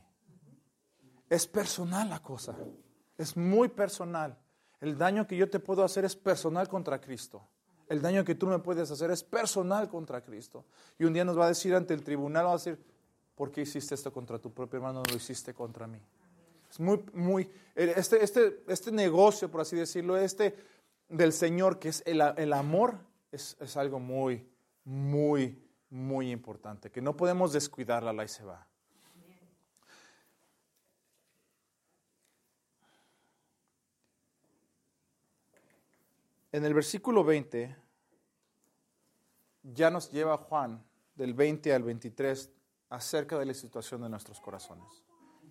Es 1.28 1.46
personal 1.46 2.09
la 2.11 2.20
cosa, 2.20 2.57
es 3.16 3.37
muy 3.37 3.68
personal. 3.68 4.37
El 4.80 4.98
daño 4.98 5.26
que 5.26 5.37
yo 5.37 5.48
te 5.48 5.61
puedo 5.61 5.83
hacer 5.83 6.04
es 6.04 6.14
personal 6.14 6.68
contra 6.68 7.00
Cristo. 7.00 7.48
El 7.88 8.01
daño 8.01 8.25
que 8.25 8.35
tú 8.35 8.47
me 8.47 8.59
puedes 8.59 8.90
hacer 8.90 9.11
es 9.11 9.23
personal 9.23 9.88
contra 9.88 10.23
Cristo. 10.23 10.64
Y 10.99 11.05
un 11.05 11.12
día 11.12 11.25
nos 11.25 11.38
va 11.38 11.47
a 11.47 11.49
decir 11.49 11.75
ante 11.75 11.94
el 11.94 12.03
tribunal, 12.03 12.47
va 12.47 12.51
a 12.51 12.57
decir, 12.57 12.79
¿por 13.35 13.51
qué 13.51 13.62
hiciste 13.62 13.94
esto 13.94 14.12
contra 14.12 14.38
tu 14.38 14.53
propio 14.53 14.79
hermano? 14.79 15.03
No 15.05 15.11
lo 15.11 15.16
hiciste 15.16 15.53
contra 15.53 15.87
mí. 15.87 16.01
Es 16.70 16.81
muy, 16.81 17.05
muy, 17.12 17.51
este, 17.75 18.23
este, 18.25 18.62
este 18.66 18.90
negocio, 18.90 19.51
por 19.51 19.61
así 19.61 19.77
decirlo, 19.77 20.16
este 20.16 20.57
del 21.09 21.33
Señor, 21.33 21.79
que 21.79 21.90
es 21.90 22.03
el, 22.07 22.20
el 22.37 22.53
amor, 22.53 22.99
es, 23.31 23.57
es, 23.61 23.77
algo 23.77 24.01
muy, 24.01 24.49
muy, 24.85 25.62
muy 25.90 26.31
importante, 26.31 26.90
que 26.90 27.01
no 27.01 27.16
podemos 27.16 27.53
descuidarla, 27.53 28.12
la 28.12 28.25
y 28.25 28.29
se 28.29 28.44
va. 28.44 28.66
En 36.55 36.64
el 36.64 36.73
versículo 36.73 37.25
20 37.25 37.75
ya 39.64 39.90
nos 39.90 40.12
lleva 40.12 40.37
Juan 40.37 40.87
del 41.17 41.35
20 41.35 41.75
al 41.75 41.83
23 41.83 42.49
acerca 42.90 43.37
de 43.40 43.47
la 43.47 43.55
situación 43.55 44.03
de 44.03 44.09
nuestros 44.09 44.40
corazones. 44.40 44.87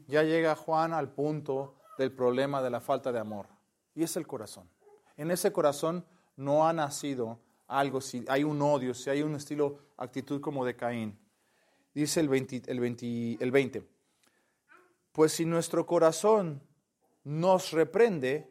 Ya 0.08 0.24
llega 0.24 0.56
Juan 0.56 0.94
al 0.94 1.12
punto 1.12 1.76
del 1.98 2.14
problema 2.14 2.62
de 2.62 2.70
la 2.70 2.80
falta 2.80 3.12
de 3.12 3.20
amor 3.20 3.50
y 3.94 4.04
es 4.04 4.16
el 4.16 4.26
corazón. 4.26 4.70
En 5.18 5.30
ese 5.30 5.52
corazón 5.52 6.06
no 6.38 6.66
ha 6.66 6.72
nacido 6.72 7.42
algo, 7.68 8.00
si 8.00 8.24
hay 8.30 8.46
un 8.46 8.62
odio, 8.62 8.94
si 8.94 9.10
hay 9.10 9.24
un 9.24 9.36
estilo, 9.36 9.80
actitud 9.98 10.40
como 10.40 10.64
de 10.64 10.78
Caín. 10.78 11.20
Dice 11.94 12.22
el 12.22 12.30
20, 12.30 12.72
el 12.72 12.80
20, 12.80 13.44
el 13.44 13.52
20 13.52 13.90
pues 15.12 15.34
si 15.34 15.44
nuestro 15.44 15.86
corazón 15.86 16.62
nos 17.26 17.74
reprende, 17.74 18.50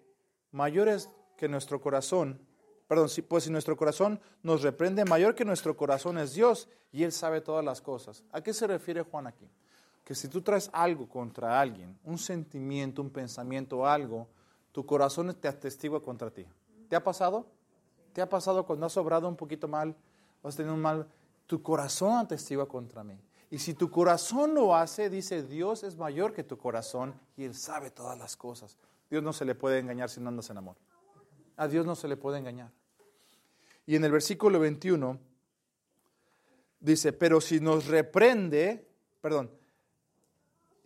mayores 0.51 1.09
que 1.37 1.49
nuestro 1.49 1.81
corazón, 1.81 2.41
perdón, 2.89 3.09
pues 3.29 3.45
si 3.45 3.51
nuestro 3.51 3.77
corazón 3.77 4.21
nos 4.43 4.63
reprende, 4.63 5.05
mayor 5.05 5.35
que 5.35 5.45
nuestro 5.45 5.77
corazón 5.77 6.19
es 6.19 6.35
Dios 6.35 6.69
y 6.93 7.03
Él 7.03 7.13
sabe 7.13 7.41
todas 7.41 7.65
las 7.65 7.81
cosas. 7.81 8.25
¿A 8.33 8.41
qué 8.41 8.53
se 8.53 8.67
refiere 8.67 9.03
Juan 9.03 9.27
aquí? 9.27 9.49
Que 10.05 10.15
si 10.15 10.29
tú 10.29 10.43
traes 10.43 10.69
algo 10.73 11.09
contra 11.09 11.61
alguien, 11.61 11.99
un 12.05 12.19
sentimiento, 12.19 13.03
un 13.03 13.11
pensamiento, 13.11 13.87
algo, 13.87 14.29
tu 14.73 14.85
corazón 14.85 15.35
te 15.35 15.49
atestigua 15.49 16.03
contra 16.03 16.31
ti. 16.31 16.47
¿Te 16.89 16.97
ha 16.97 17.03
pasado? 17.03 17.47
¿Te 18.13 18.21
ha 18.21 18.29
pasado 18.29 18.67
cuando 18.67 18.87
has 18.87 18.93
sobrado 18.93 19.29
un 19.29 19.37
poquito 19.37 19.69
mal 19.69 19.97
has 20.49 20.57
tenido 20.57 20.75
un 20.75 20.81
mal? 20.81 21.09
Tu 21.47 21.63
corazón 21.63 22.19
atestigua 22.19 22.69
contra 22.69 23.05
mí. 23.05 23.19
Y 23.51 23.59
si 23.59 23.75
tu 23.75 23.91
corazón 23.91 24.55
lo 24.55 24.75
hace, 24.75 25.11
dice 25.11 25.43
Dios 25.43 25.83
es 25.83 25.97
mayor 25.97 26.33
que 26.33 26.43
tu 26.43 26.57
corazón 26.57 27.15
y 27.37 27.45
Él 27.45 27.55
sabe 27.55 27.91
todas 27.91 28.19
las 28.19 28.37
cosas. 28.37 28.79
Dios 29.11 29.23
no 29.23 29.33
se 29.33 29.45
le 29.45 29.55
puede 29.55 29.79
engañar 29.79 30.09
si 30.09 30.21
no 30.21 30.29
andas 30.29 30.49
en 30.51 30.57
amor. 30.57 30.77
A 31.63 31.69
Dios 31.69 31.87
no 31.87 31.95
se 31.95 32.09
le 32.09 32.17
puede 32.17 32.39
engañar. 32.39 32.73
Y 33.87 33.95
en 33.95 34.05
el 34.05 34.11
versículo 34.11 34.59
21 34.59 35.17
dice, 36.81 37.13
pero 37.13 37.41
si 37.41 37.61
nos 37.61 37.87
reprende, 37.87 38.85
perdón, 39.21 39.49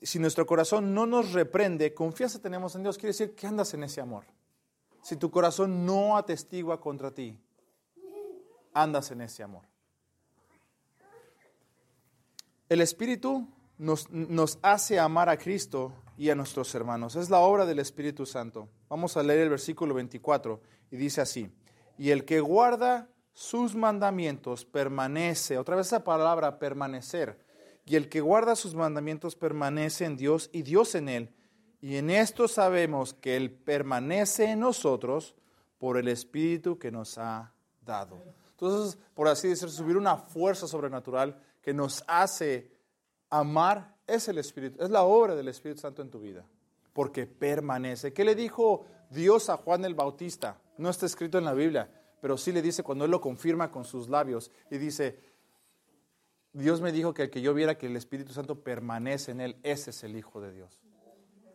si 0.02 0.18
nuestro 0.18 0.44
corazón 0.44 0.92
no 0.92 1.06
nos 1.06 1.32
reprende, 1.32 1.94
confianza 1.94 2.42
tenemos 2.42 2.74
en 2.74 2.82
Dios, 2.82 2.98
quiere 2.98 3.14
decir 3.14 3.34
que 3.34 3.46
andas 3.46 3.72
en 3.72 3.84
ese 3.84 4.02
amor. 4.02 4.24
Si 5.00 5.16
tu 5.16 5.30
corazón 5.30 5.86
no 5.86 6.14
atestigua 6.14 6.78
contra 6.78 7.10
ti, 7.10 7.40
andas 8.74 9.10
en 9.10 9.22
ese 9.22 9.42
amor. 9.42 9.62
El 12.68 12.82
Espíritu 12.82 13.48
nos, 13.78 14.10
nos, 14.10 14.58
hace 14.60 15.00
amar 15.00 15.30
a 15.30 15.38
Cristo 15.38 15.94
y 16.16 16.30
a 16.30 16.34
nuestros 16.34 16.74
hermanos. 16.74 17.16
Es 17.16 17.30
la 17.30 17.40
obra 17.40 17.66
del 17.66 17.78
Espíritu 17.78 18.26
Santo. 18.26 18.68
Vamos 18.88 19.16
a 19.16 19.22
leer 19.22 19.40
el 19.40 19.50
versículo 19.50 19.94
24 19.94 20.60
y 20.90 20.96
dice 20.96 21.20
así, 21.20 21.50
y 21.98 22.10
el 22.10 22.24
que 22.24 22.40
guarda 22.40 23.08
sus 23.32 23.74
mandamientos 23.74 24.64
permanece, 24.64 25.58
otra 25.58 25.76
vez 25.76 25.88
esa 25.88 26.04
palabra 26.04 26.58
permanecer, 26.58 27.38
y 27.84 27.96
el 27.96 28.08
que 28.08 28.20
guarda 28.20 28.56
sus 28.56 28.74
mandamientos 28.74 29.36
permanece 29.36 30.04
en 30.04 30.16
Dios 30.16 30.50
y 30.52 30.62
Dios 30.62 30.94
en 30.94 31.08
él. 31.08 31.34
Y 31.80 31.96
en 31.96 32.10
esto 32.10 32.48
sabemos 32.48 33.14
que 33.14 33.36
Él 33.36 33.52
permanece 33.52 34.50
en 34.50 34.60
nosotros 34.60 35.34
por 35.78 35.98
el 35.98 36.08
Espíritu 36.08 36.78
que 36.78 36.90
nos 36.90 37.18
ha 37.18 37.52
dado. 37.84 38.22
Entonces, 38.50 38.98
por 39.14 39.28
así 39.28 39.48
decir, 39.48 39.68
subir 39.68 39.96
una 39.96 40.16
fuerza 40.16 40.66
sobrenatural 40.66 41.40
que 41.60 41.74
nos 41.74 42.02
hace 42.08 42.72
amar 43.28 43.95
es 44.06 44.28
el 44.28 44.38
Espíritu, 44.38 44.82
es 44.82 44.90
la 44.90 45.02
obra 45.02 45.34
del 45.34 45.48
Espíritu 45.48 45.80
Santo 45.80 46.02
en 46.02 46.10
tu 46.10 46.20
vida, 46.20 46.44
porque 46.92 47.26
permanece. 47.26 48.12
¿Qué 48.12 48.24
le 48.24 48.34
dijo 48.34 48.84
Dios 49.10 49.50
a 49.50 49.56
Juan 49.56 49.84
el 49.84 49.94
Bautista? 49.94 50.58
No 50.78 50.90
está 50.90 51.06
escrito 51.06 51.38
en 51.38 51.44
la 51.44 51.54
Biblia, 51.54 51.90
pero 52.20 52.36
sí 52.36 52.52
le 52.52 52.62
dice 52.62 52.82
cuando 52.82 53.04
él 53.04 53.10
lo 53.10 53.20
confirma 53.20 53.70
con 53.70 53.84
sus 53.84 54.08
labios 54.08 54.50
y 54.70 54.78
dice, 54.78 55.18
Dios 56.52 56.80
me 56.80 56.92
dijo 56.92 57.12
que 57.12 57.22
el 57.22 57.30
que 57.30 57.42
yo 57.42 57.52
viera 57.54 57.76
que 57.76 57.86
el 57.86 57.96
Espíritu 57.96 58.32
Santo 58.32 58.62
permanece 58.62 59.32
en 59.32 59.40
él, 59.40 59.56
ese 59.62 59.90
es 59.90 60.04
el 60.04 60.16
Hijo 60.16 60.40
de 60.40 60.52
Dios. 60.52 60.80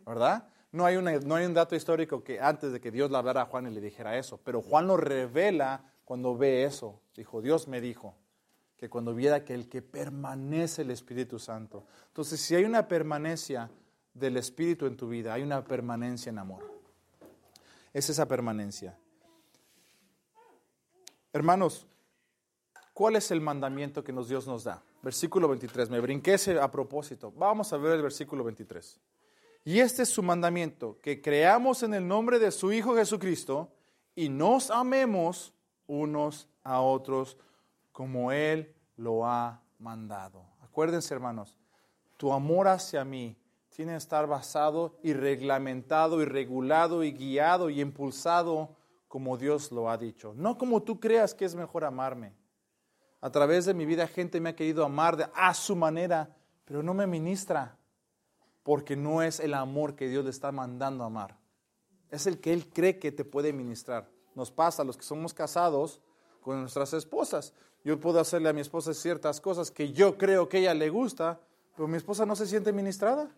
¿Verdad? 0.05 0.47
No 0.71 0.85
hay, 0.85 1.01
no 1.01 1.35
hay 1.35 1.45
un 1.45 1.53
dato 1.53 1.75
histórico 1.75 2.23
que 2.23 2.39
antes 2.39 2.71
de 2.71 2.79
que 2.79 2.91
Dios 2.91 3.11
le 3.11 3.17
hablara 3.17 3.41
a 3.41 3.45
Juan 3.45 3.67
y 3.67 3.71
le 3.71 3.81
dijera 3.81 4.17
eso, 4.17 4.39
pero 4.43 4.61
Juan 4.61 4.87
lo 4.87 4.97
revela 4.97 5.83
cuando 6.05 6.37
ve 6.37 6.63
eso. 6.63 7.01
Dijo, 7.15 7.41
Dios 7.41 7.67
me 7.67 7.81
dijo 7.81 8.15
que 8.81 8.89
cuando 8.89 9.13
viera 9.13 9.45
que 9.45 9.53
el 9.53 9.69
que 9.69 9.83
permanece 9.83 10.81
el 10.81 10.89
Espíritu 10.89 11.37
Santo. 11.37 11.85
Entonces, 12.07 12.41
si 12.41 12.55
hay 12.55 12.63
una 12.63 12.87
permanencia 12.87 13.69
del 14.11 14.37
Espíritu 14.37 14.87
en 14.87 14.97
tu 14.97 15.07
vida, 15.07 15.35
hay 15.35 15.43
una 15.43 15.63
permanencia 15.63 16.31
en 16.31 16.39
amor. 16.39 16.67
Es 17.93 18.09
esa 18.09 18.27
permanencia. 18.27 18.97
Hermanos, 21.31 21.85
¿cuál 22.91 23.17
es 23.17 23.29
el 23.29 23.39
mandamiento 23.39 24.03
que 24.03 24.11
nos 24.11 24.27
Dios 24.27 24.47
nos 24.47 24.63
da? 24.63 24.81
Versículo 25.03 25.47
23, 25.47 25.91
me 25.91 25.99
brinqué 25.99 26.37
a 26.59 26.71
propósito. 26.71 27.31
Vamos 27.37 27.71
a 27.73 27.77
ver 27.77 27.91
el 27.91 28.01
versículo 28.01 28.43
23. 28.43 28.99
Y 29.63 29.77
este 29.77 30.01
es 30.01 30.09
su 30.09 30.23
mandamiento, 30.23 30.97
que 31.03 31.21
creamos 31.21 31.83
en 31.83 31.93
el 31.93 32.07
nombre 32.07 32.39
de 32.39 32.49
su 32.49 32.71
Hijo 32.71 32.95
Jesucristo 32.95 33.71
y 34.15 34.29
nos 34.29 34.71
amemos 34.71 35.53
unos 35.85 36.47
a 36.63 36.81
otros 36.81 37.37
como 37.91 38.31
Él 38.31 38.75
lo 38.95 39.25
ha 39.25 39.63
mandado. 39.79 40.45
Acuérdense, 40.61 41.13
hermanos, 41.13 41.57
tu 42.17 42.31
amor 42.31 42.67
hacia 42.67 43.03
mí 43.03 43.37
tiene 43.69 43.93
que 43.93 43.97
estar 43.97 44.27
basado 44.27 44.99
y 45.01 45.13
reglamentado 45.13 46.21
y 46.21 46.25
regulado 46.25 47.03
y 47.03 47.11
guiado 47.11 47.69
y 47.69 47.81
impulsado 47.81 48.75
como 49.07 49.37
Dios 49.37 49.71
lo 49.71 49.89
ha 49.89 49.97
dicho. 49.97 50.33
No 50.35 50.57
como 50.57 50.83
tú 50.83 50.99
creas 50.99 51.33
que 51.33 51.45
es 51.45 51.55
mejor 51.55 51.83
amarme. 51.83 52.35
A 53.19 53.29
través 53.29 53.65
de 53.65 53.73
mi 53.73 53.85
vida 53.85 54.07
gente 54.07 54.39
me 54.39 54.49
ha 54.49 54.55
querido 54.55 54.83
amar 54.83 55.17
de, 55.17 55.27
a 55.35 55.53
su 55.53 55.75
manera, 55.75 56.35
pero 56.65 56.81
no 56.81 56.93
me 56.93 57.07
ministra, 57.07 57.77
porque 58.63 58.95
no 58.95 59.21
es 59.21 59.39
el 59.39 59.53
amor 59.53 59.95
que 59.95 60.07
Dios 60.07 60.23
le 60.23 60.31
está 60.31 60.51
mandando 60.51 61.03
amar. 61.03 61.37
Es 62.09 62.25
el 62.25 62.39
que 62.39 62.53
Él 62.53 62.69
cree 62.69 62.99
que 62.99 63.11
te 63.11 63.25
puede 63.25 63.53
ministrar. 63.53 64.09
nos 64.33 64.51
pasa 64.51 64.81
a 64.81 64.85
los 64.85 64.97
que 64.97 65.03
somos 65.03 65.33
casados 65.33 66.01
con 66.41 66.59
nuestras 66.61 66.93
esposas. 66.93 67.53
Yo 67.83 67.99
puedo 67.99 68.19
hacerle 68.19 68.49
a 68.49 68.53
mi 68.53 68.61
esposa 68.61 68.93
ciertas 68.93 69.41
cosas 69.41 69.71
que 69.71 69.91
yo 69.91 70.17
creo 70.17 70.47
que 70.47 70.59
ella 70.59 70.73
le 70.73 70.89
gusta, 70.89 71.39
pero 71.75 71.87
mi 71.87 71.97
esposa 71.97 72.25
no 72.25 72.35
se 72.35 72.45
siente 72.45 72.71
ministrada. 72.71 73.29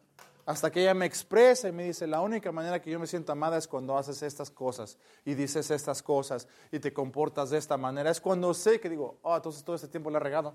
Hasta 0.46 0.70
que 0.70 0.82
ella 0.82 0.94
me 0.94 1.06
expresa 1.06 1.70
y 1.70 1.72
me 1.72 1.86
dice, 1.86 2.06
la 2.06 2.20
única 2.20 2.52
manera 2.52 2.82
que 2.82 2.92
yo 2.92 3.00
me 3.00 3.08
siento 3.08 3.32
amada 3.32 3.58
es 3.58 3.66
cuando 3.66 3.98
haces 3.98 4.22
estas 4.24 4.52
cosas 4.52 4.98
y 5.24 5.36
dices 5.36 5.72
estas 5.72 6.04
cosas 6.04 6.50
y 6.70 6.80
te 6.80 6.92
comportas 6.92 7.50
de 7.50 7.58
esta 7.58 7.78
manera. 7.78 8.12
Es 8.12 8.20
cuando 8.20 8.54
sé 8.54 8.82
que 8.82 8.90
digo, 8.90 9.20
oh, 9.22 9.38
entonces 9.38 9.64
todo 9.64 9.78
este 9.78 9.88
tiempo 9.88 10.10
le 10.10 10.18
he 10.18 10.20
regado. 10.20 10.54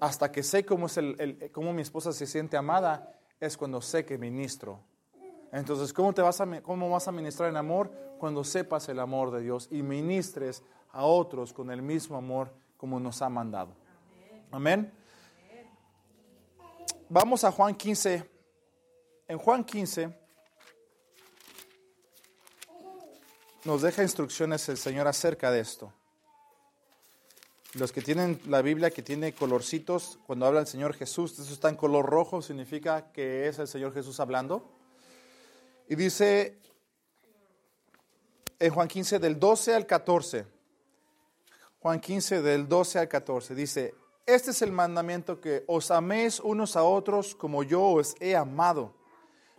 Hasta 0.00 0.30
que 0.30 0.42
sé 0.42 0.66
cómo, 0.66 0.84
es 0.86 0.98
el, 0.98 1.50
cómo 1.50 1.72
mi 1.72 1.80
esposa 1.80 2.12
se 2.12 2.26
siente 2.26 2.58
amada, 2.58 3.18
es 3.40 3.56
cuando 3.56 3.80
sé 3.80 4.04
que 4.04 4.18
ministro. 4.18 4.80
Entonces, 5.50 5.94
¿cómo, 5.94 6.12
te 6.12 6.20
vas 6.20 6.38
a, 6.42 6.60
¿cómo 6.60 6.90
vas 6.90 7.08
a 7.08 7.12
ministrar 7.12 7.48
en 7.48 7.56
amor? 7.56 7.90
Cuando 8.18 8.44
sepas 8.44 8.90
el 8.90 9.00
amor 9.00 9.30
de 9.30 9.40
Dios 9.40 9.68
y 9.70 9.82
ministres 9.82 10.62
a 10.96 11.04
otros 11.04 11.52
con 11.52 11.70
el 11.70 11.82
mismo 11.82 12.16
amor 12.16 12.50
como 12.78 12.98
nos 12.98 13.20
ha 13.20 13.28
mandado. 13.28 13.74
Amén. 14.50 14.90
Vamos 17.10 17.44
a 17.44 17.52
Juan 17.52 17.74
15. 17.74 18.26
En 19.28 19.38
Juan 19.38 19.62
15 19.62 20.18
nos 23.64 23.82
deja 23.82 24.02
instrucciones 24.02 24.66
el 24.70 24.78
Señor 24.78 25.06
acerca 25.06 25.50
de 25.50 25.60
esto. 25.60 25.92
Los 27.74 27.92
que 27.92 28.00
tienen 28.00 28.40
la 28.46 28.62
Biblia 28.62 28.90
que 28.90 29.02
tiene 29.02 29.34
colorcitos, 29.34 30.18
cuando 30.26 30.46
habla 30.46 30.60
el 30.60 30.66
Señor 30.66 30.94
Jesús, 30.94 31.38
eso 31.38 31.52
está 31.52 31.68
en 31.68 31.76
color 31.76 32.06
rojo, 32.06 32.40
significa 32.40 33.12
que 33.12 33.48
es 33.48 33.58
el 33.58 33.68
Señor 33.68 33.92
Jesús 33.92 34.18
hablando. 34.18 34.66
Y 35.88 35.94
dice 35.94 36.58
en 38.58 38.72
Juan 38.72 38.88
15 38.88 39.18
del 39.18 39.38
12 39.38 39.74
al 39.74 39.86
14, 39.86 40.55
Juan 41.86 42.00
15 42.00 42.42
del 42.42 42.66
12 42.66 42.98
al 42.98 43.08
14, 43.08 43.54
dice, 43.54 43.94
este 44.26 44.50
es 44.50 44.60
el 44.60 44.72
mandamiento 44.72 45.40
que 45.40 45.62
os 45.68 45.92
améis 45.92 46.40
unos 46.40 46.74
a 46.74 46.82
otros 46.82 47.36
como 47.36 47.62
yo 47.62 47.80
os 47.80 48.16
he 48.18 48.34
amado. 48.34 48.96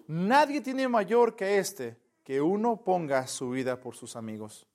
Nadie 0.07 0.59
tiene 0.59 0.89
mayor 0.89 1.37
que 1.37 1.57
este, 1.57 1.97
que 2.25 2.41
uno 2.41 2.83
ponga 2.83 3.25
su 3.27 3.51
vida 3.51 3.79
por 3.79 3.95
sus 3.95 4.17
amigos. 4.17 4.67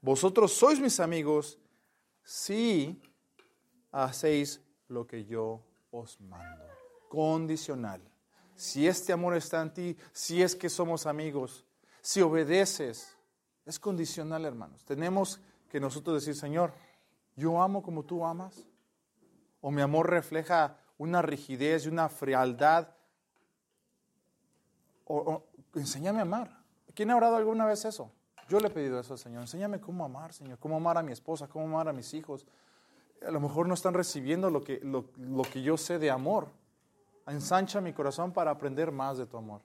Vosotros 0.00 0.54
sois 0.54 0.80
mis 0.80 0.98
amigos 0.98 1.58
si 2.24 2.98
hacéis 3.92 4.62
lo 4.88 5.06
que 5.06 5.26
yo 5.26 5.60
os 5.90 6.18
mando. 6.18 6.64
Condicional. 7.10 8.00
Si 8.54 8.88
este 8.88 9.12
amor 9.12 9.36
está 9.36 9.60
en 9.60 9.74
ti, 9.74 9.96
si 10.14 10.40
es 10.40 10.56
que 10.56 10.70
somos 10.70 11.04
amigos, 11.04 11.66
si 12.00 12.22
obedeces, 12.22 13.18
es 13.66 13.78
condicional, 13.78 14.46
hermanos. 14.46 14.82
Tenemos 14.86 15.38
que 15.68 15.80
nosotros 15.80 16.24
decir, 16.24 16.34
Señor, 16.34 16.72
yo 17.36 17.62
amo 17.62 17.82
como 17.82 18.02
tú 18.02 18.24
amas 18.24 18.66
o 19.60 19.70
mi 19.70 19.82
amor 19.82 20.10
refleja 20.10 20.76
una 20.98 21.22
rigidez 21.22 21.86
y 21.86 21.88
una 21.88 22.08
frialdad. 22.08 22.88
O, 25.04 25.44
enséñame 25.74 26.20
a 26.20 26.22
amar. 26.22 26.62
¿Quién 26.94 27.10
ha 27.10 27.16
orado 27.16 27.36
alguna 27.36 27.66
vez 27.66 27.84
eso? 27.84 28.10
Yo 28.48 28.60
le 28.60 28.68
he 28.68 28.70
pedido 28.70 28.98
eso 28.98 29.14
al 29.14 29.18
Señor. 29.18 29.42
Enséñame 29.42 29.80
cómo 29.80 30.04
amar, 30.04 30.32
Señor. 30.32 30.58
Cómo 30.58 30.76
amar 30.76 30.98
a 30.98 31.02
mi 31.02 31.12
esposa, 31.12 31.48
cómo 31.48 31.66
amar 31.66 31.88
a 31.88 31.92
mis 31.92 32.14
hijos. 32.14 32.46
A 33.26 33.30
lo 33.30 33.40
mejor 33.40 33.66
no 33.66 33.74
están 33.74 33.94
recibiendo 33.94 34.50
lo 34.50 34.62
que, 34.62 34.80
lo, 34.82 35.10
lo 35.16 35.42
que 35.42 35.62
yo 35.62 35.76
sé 35.76 35.98
de 35.98 36.10
amor. 36.10 36.48
Ensancha 37.26 37.80
mi 37.80 37.92
corazón 37.92 38.32
para 38.32 38.52
aprender 38.52 38.92
más 38.92 39.18
de 39.18 39.26
tu 39.26 39.36
amor. 39.36 39.60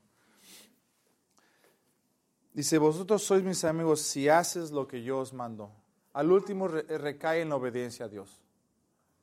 Dice, 2.54 2.78
vosotros 2.80 3.24
sois 3.24 3.44
mis 3.44 3.64
amigos 3.64 4.02
si 4.02 4.28
haces 4.28 4.72
lo 4.72 4.88
que 4.88 5.04
yo 5.04 5.20
os 5.20 5.32
mando. 5.32 5.72
Al 6.14 6.32
último 6.32 6.68
recae 6.68 7.42
en 7.42 7.50
la 7.50 7.56
obediencia 7.56 8.06
a 8.06 8.10
Dios. 8.10 8.42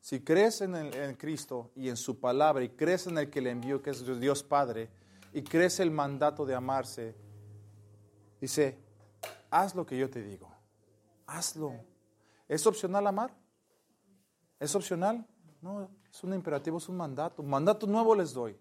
Si 0.01 0.21
crees 0.21 0.61
en, 0.61 1.15
Cristo 1.15 1.71
y 1.75 1.89
en 1.89 1.97
su 1.97 2.19
palabra 2.19 2.63
y 2.63 2.69
crees 2.69 3.07
en 3.07 3.17
el 3.17 3.29
que 3.29 3.41
le 3.41 3.51
envió, 3.51 3.81
que 3.81 3.89
es 3.89 4.19
Dios 4.19 4.43
Padre, 4.43 4.89
y 5.33 5.43
crees 5.43 5.79
el 5.79 5.91
mandato 5.91 6.45
de 6.45 6.55
amarse, 6.55 7.15
dice, 8.39 8.79
haz 9.51 9.75
lo 9.75 9.85
que 9.85 9.97
yo 9.97 10.09
te 10.09 10.23
digo, 10.23 10.49
hazlo. 11.27 11.73
¿Es 12.47 12.65
opcional 12.65 13.05
amar? 13.05 13.35
¿Es 14.59 14.73
opcional? 14.73 15.27
No, 15.61 15.89
es 16.11 16.23
un 16.23 16.33
imperativo, 16.33 16.77
es 16.77 16.89
un 16.89 16.97
mandato. 16.97 17.41
Un 17.41 17.49
mandato 17.49 17.85
nuevo 17.85 18.15
les 18.15 18.33
doy. 18.33 18.57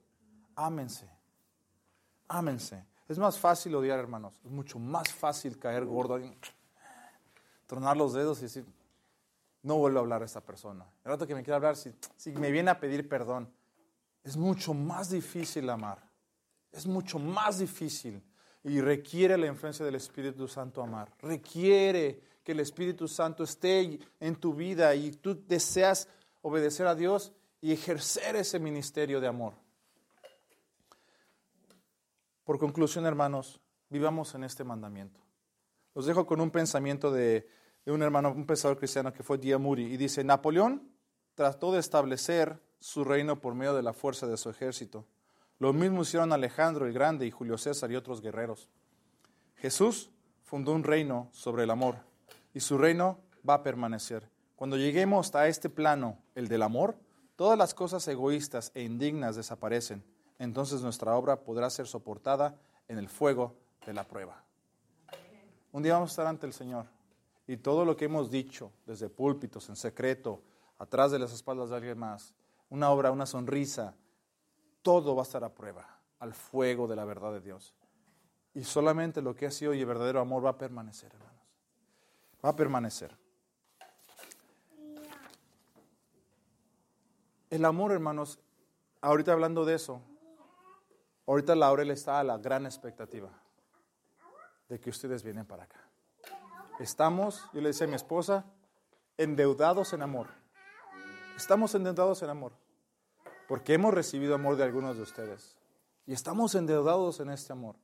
Ámense. 0.54 1.08
Ámense. 2.26 2.84
Es 3.08 3.18
más 3.18 3.38
fácil 3.38 3.74
odiar, 3.74 3.98
hermanos. 3.98 4.38
Es 4.44 4.50
mucho 4.50 4.78
más 4.78 5.10
fácil 5.10 5.58
caer 5.58 5.86
gordo, 5.86 6.18
tronar 7.68 7.96
los 7.96 8.14
dedos 8.14 8.40
y 8.40 8.42
decir, 8.42 8.66
no 9.62 9.76
vuelvo 9.76 9.98
a 9.98 10.00
hablar 10.00 10.22
a 10.22 10.24
esa 10.24 10.44
persona. 10.44 10.84
El 11.04 11.12
rato 11.12 11.26
que 11.26 11.34
me 11.36 11.44
quiera 11.44 11.56
hablar, 11.56 11.76
si, 11.76 11.94
si 12.16 12.32
me 12.32 12.50
viene 12.50 12.72
a 12.72 12.80
pedir 12.80 13.08
perdón, 13.08 13.48
es 14.24 14.36
mucho 14.36 14.74
más 14.74 15.10
difícil 15.10 15.70
amar. 15.70 16.02
Es 16.72 16.86
mucho 16.86 17.18
más 17.20 17.58
difícil 17.60 18.20
y 18.64 18.80
requiere 18.80 19.38
la 19.38 19.46
influencia 19.46 19.84
del 19.84 19.94
Espíritu 19.94 20.48
Santo 20.48 20.82
amar. 20.82 21.12
Requiere 21.20 22.20
que 22.42 22.52
el 22.52 22.60
Espíritu 22.60 23.06
Santo 23.06 23.44
esté 23.44 24.00
en 24.18 24.36
tu 24.36 24.54
vida 24.54 24.94
y 24.94 25.12
tú 25.12 25.44
deseas 25.46 26.08
obedecer 26.42 26.86
a 26.86 26.94
Dios 26.94 27.32
y 27.60 27.72
ejercer 27.72 28.36
ese 28.36 28.58
ministerio 28.58 29.20
de 29.20 29.26
amor. 29.26 29.54
Por 32.44 32.58
conclusión, 32.58 33.04
hermanos, 33.04 33.60
vivamos 33.90 34.34
en 34.34 34.44
este 34.44 34.64
mandamiento. 34.64 35.20
Los 35.94 36.06
dejo 36.06 36.26
con 36.26 36.40
un 36.40 36.50
pensamiento 36.50 37.10
de 37.10 37.48
de 37.88 37.94
un 37.94 38.02
hermano, 38.02 38.32
un 38.32 38.44
pensador 38.44 38.76
cristiano 38.76 39.14
que 39.14 39.22
fue 39.22 39.38
Diamuri, 39.38 39.86
y 39.86 39.96
dice, 39.96 40.22
Napoleón 40.22 40.92
trató 41.34 41.72
de 41.72 41.78
establecer 41.78 42.60
su 42.80 43.02
reino 43.02 43.40
por 43.40 43.54
medio 43.54 43.72
de 43.72 43.82
la 43.82 43.94
fuerza 43.94 44.26
de 44.26 44.36
su 44.36 44.50
ejército. 44.50 45.06
Lo 45.58 45.72
mismo 45.72 46.02
hicieron 46.02 46.34
Alejandro 46.34 46.86
el 46.86 46.92
Grande 46.92 47.24
y 47.24 47.30
Julio 47.30 47.56
César 47.56 47.90
y 47.90 47.96
otros 47.96 48.20
guerreros. 48.20 48.68
Jesús 49.56 50.10
fundó 50.44 50.72
un 50.72 50.84
reino 50.84 51.30
sobre 51.32 51.62
el 51.62 51.70
amor 51.70 51.96
y 52.52 52.60
su 52.60 52.76
reino 52.76 53.20
va 53.48 53.54
a 53.54 53.62
permanecer. 53.62 54.28
Cuando 54.54 54.76
lleguemos 54.76 55.34
a 55.34 55.48
este 55.48 55.70
plano, 55.70 56.18
el 56.34 56.48
del 56.48 56.64
amor, 56.64 56.94
todas 57.36 57.56
las 57.56 57.72
cosas 57.72 58.06
egoístas 58.06 58.70
e 58.74 58.82
indignas 58.82 59.34
desaparecen. 59.34 60.04
Entonces 60.38 60.82
nuestra 60.82 61.16
obra 61.16 61.40
podrá 61.40 61.70
ser 61.70 61.86
soportada 61.86 62.54
en 62.86 62.98
el 62.98 63.08
fuego 63.08 63.56
de 63.86 63.94
la 63.94 64.04
prueba. 64.04 64.44
Un 65.72 65.82
día 65.82 65.94
vamos 65.94 66.10
a 66.10 66.12
estar 66.12 66.26
ante 66.26 66.44
el 66.44 66.52
Señor 66.52 66.97
y 67.48 67.56
todo 67.56 67.86
lo 67.86 67.96
que 67.96 68.04
hemos 68.04 68.30
dicho 68.30 68.70
desde 68.86 69.08
púlpitos, 69.08 69.70
en 69.70 69.76
secreto, 69.76 70.42
atrás 70.76 71.10
de 71.10 71.18
las 71.18 71.32
espaldas 71.32 71.70
de 71.70 71.76
alguien 71.76 71.98
más, 71.98 72.34
una 72.68 72.90
obra, 72.90 73.10
una 73.10 73.24
sonrisa, 73.24 73.96
todo 74.82 75.16
va 75.16 75.22
a 75.22 75.24
estar 75.24 75.42
a 75.42 75.54
prueba, 75.54 75.98
al 76.18 76.34
fuego 76.34 76.86
de 76.86 76.94
la 76.94 77.06
verdad 77.06 77.32
de 77.32 77.40
Dios. 77.40 77.74
Y 78.52 78.64
solamente 78.64 79.22
lo 79.22 79.34
que 79.34 79.46
ha 79.46 79.50
sido 79.50 79.72
y 79.72 79.80
el 79.80 79.86
verdadero 79.86 80.20
amor 80.20 80.44
va 80.44 80.50
a 80.50 80.58
permanecer, 80.58 81.10
hermanos. 81.14 81.42
Va 82.44 82.50
a 82.50 82.56
permanecer. 82.56 83.16
El 87.48 87.64
amor, 87.64 87.92
hermanos, 87.92 88.38
ahorita 89.00 89.32
hablando 89.32 89.64
de 89.64 89.74
eso, 89.74 90.02
ahorita 91.26 91.54
Laurel 91.54 91.90
está 91.92 92.20
a 92.20 92.24
la 92.24 92.36
gran 92.36 92.66
expectativa 92.66 93.30
de 94.68 94.78
que 94.78 94.90
ustedes 94.90 95.22
vienen 95.22 95.46
para 95.46 95.62
acá. 95.62 95.87
Estamos, 96.78 97.44
yo 97.52 97.60
le 97.60 97.68
decía 97.68 97.86
a 97.86 97.90
mi 97.90 97.96
esposa, 97.96 98.44
endeudados 99.16 99.92
en 99.92 100.02
amor. 100.02 100.28
Estamos 101.36 101.74
endeudados 101.74 102.22
en 102.22 102.30
amor. 102.30 102.52
Porque 103.48 103.74
hemos 103.74 103.92
recibido 103.92 104.34
amor 104.34 104.56
de 104.56 104.64
algunos 104.64 104.96
de 104.96 105.02
ustedes. 105.02 105.56
Y 106.06 106.12
estamos 106.12 106.54
endeudados 106.54 107.18
en 107.20 107.30
este 107.30 107.52
amor. 107.52 107.76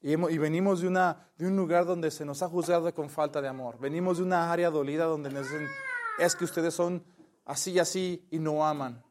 Y, 0.00 0.16
venimos 0.16 0.80
de, 0.80 0.88
una, 0.88 1.28
de 1.38 1.46
un 1.46 1.56
lugar 1.56 1.86
donde 1.86 2.10
se 2.10 2.24
nos 2.24 2.42
ha 2.42 2.48
juzgado 2.48 2.92
con 2.94 3.08
falta 3.08 3.40
de 3.40 3.48
amor. 3.48 3.78
Venimos 3.78 4.18
de 4.18 4.24
una 4.24 4.52
área 4.52 4.70
dolida 4.70 5.04
donde 5.04 5.30
nos 5.30 5.50
dicen, 5.50 5.66
es 6.18 6.36
que 6.36 6.44
ustedes 6.44 6.74
son 6.74 7.02
así 7.44 7.72
y 7.72 7.78
así 7.78 8.26
y 8.30 8.38
no 8.38 8.66
aman. 8.66 9.02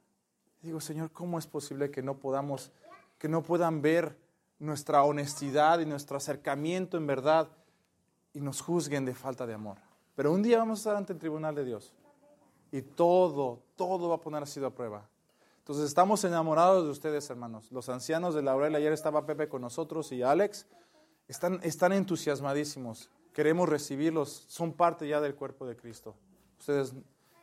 digo, 0.61 0.79
Señor, 0.79 1.11
¿cómo 1.11 1.39
es 1.39 1.47
posible 1.47 1.89
que 1.89 2.03
no 2.03 2.19
podamos, 2.19 2.71
que 3.17 3.27
no 3.27 3.41
puedan 3.41 3.81
ver 3.81 4.19
nuestra 4.59 5.03
honestidad 5.03 5.79
y 5.79 5.85
nuestro 5.85 6.17
acercamiento 6.17 6.97
en 6.97 7.07
verdad 7.07 7.49
y 8.33 8.41
nos 8.41 8.61
juzguen 8.61 9.05
de 9.05 9.13
falta 9.13 9.45
de 9.45 9.53
amor. 9.53 9.77
Pero 10.15 10.31
un 10.31 10.43
día 10.43 10.59
vamos 10.59 10.79
a 10.79 10.81
estar 10.81 10.95
ante 10.95 11.13
el 11.13 11.19
tribunal 11.19 11.55
de 11.55 11.65
Dios 11.65 11.93
y 12.71 12.81
todo, 12.81 13.61
todo 13.75 14.09
va 14.09 14.15
a 14.15 14.21
poner 14.21 14.43
así 14.43 14.63
a 14.63 14.69
prueba. 14.69 15.07
Entonces 15.59 15.85
estamos 15.85 16.23
enamorados 16.23 16.83
de 16.85 16.91
ustedes, 16.91 17.29
hermanos. 17.29 17.71
Los 17.71 17.87
ancianos 17.87 18.35
de 18.35 18.41
Laurel, 18.41 18.75
ayer 18.75 18.91
estaba 18.91 19.25
Pepe 19.25 19.47
con 19.47 19.61
nosotros 19.61 20.11
y 20.11 20.21
Alex, 20.21 20.67
están, 21.27 21.59
están 21.63 21.93
entusiasmadísimos. 21.93 23.09
Queremos 23.33 23.69
recibirlos, 23.69 24.45
son 24.47 24.73
parte 24.73 25.07
ya 25.07 25.21
del 25.21 25.35
cuerpo 25.35 25.65
de 25.65 25.75
Cristo. 25.75 26.15
Ustedes, 26.59 26.93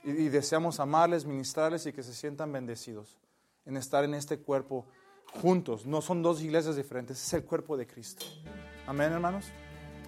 y, 0.04 0.10
y 0.10 0.28
deseamos 0.28 0.80
amarles, 0.80 1.24
ministrarles 1.24 1.86
y 1.86 1.92
que 1.92 2.02
se 2.02 2.12
sientan 2.12 2.52
bendecidos 2.52 3.18
en 3.64 3.76
estar 3.76 4.04
en 4.04 4.14
este 4.14 4.38
cuerpo 4.38 4.86
juntos. 5.40 5.86
No 5.86 6.02
son 6.02 6.22
dos 6.22 6.42
iglesias 6.42 6.76
diferentes, 6.76 7.22
es 7.22 7.32
el 7.32 7.44
cuerpo 7.44 7.76
de 7.76 7.86
Cristo. 7.86 8.26
Amén, 8.86 9.12
hermanos. 9.12 9.46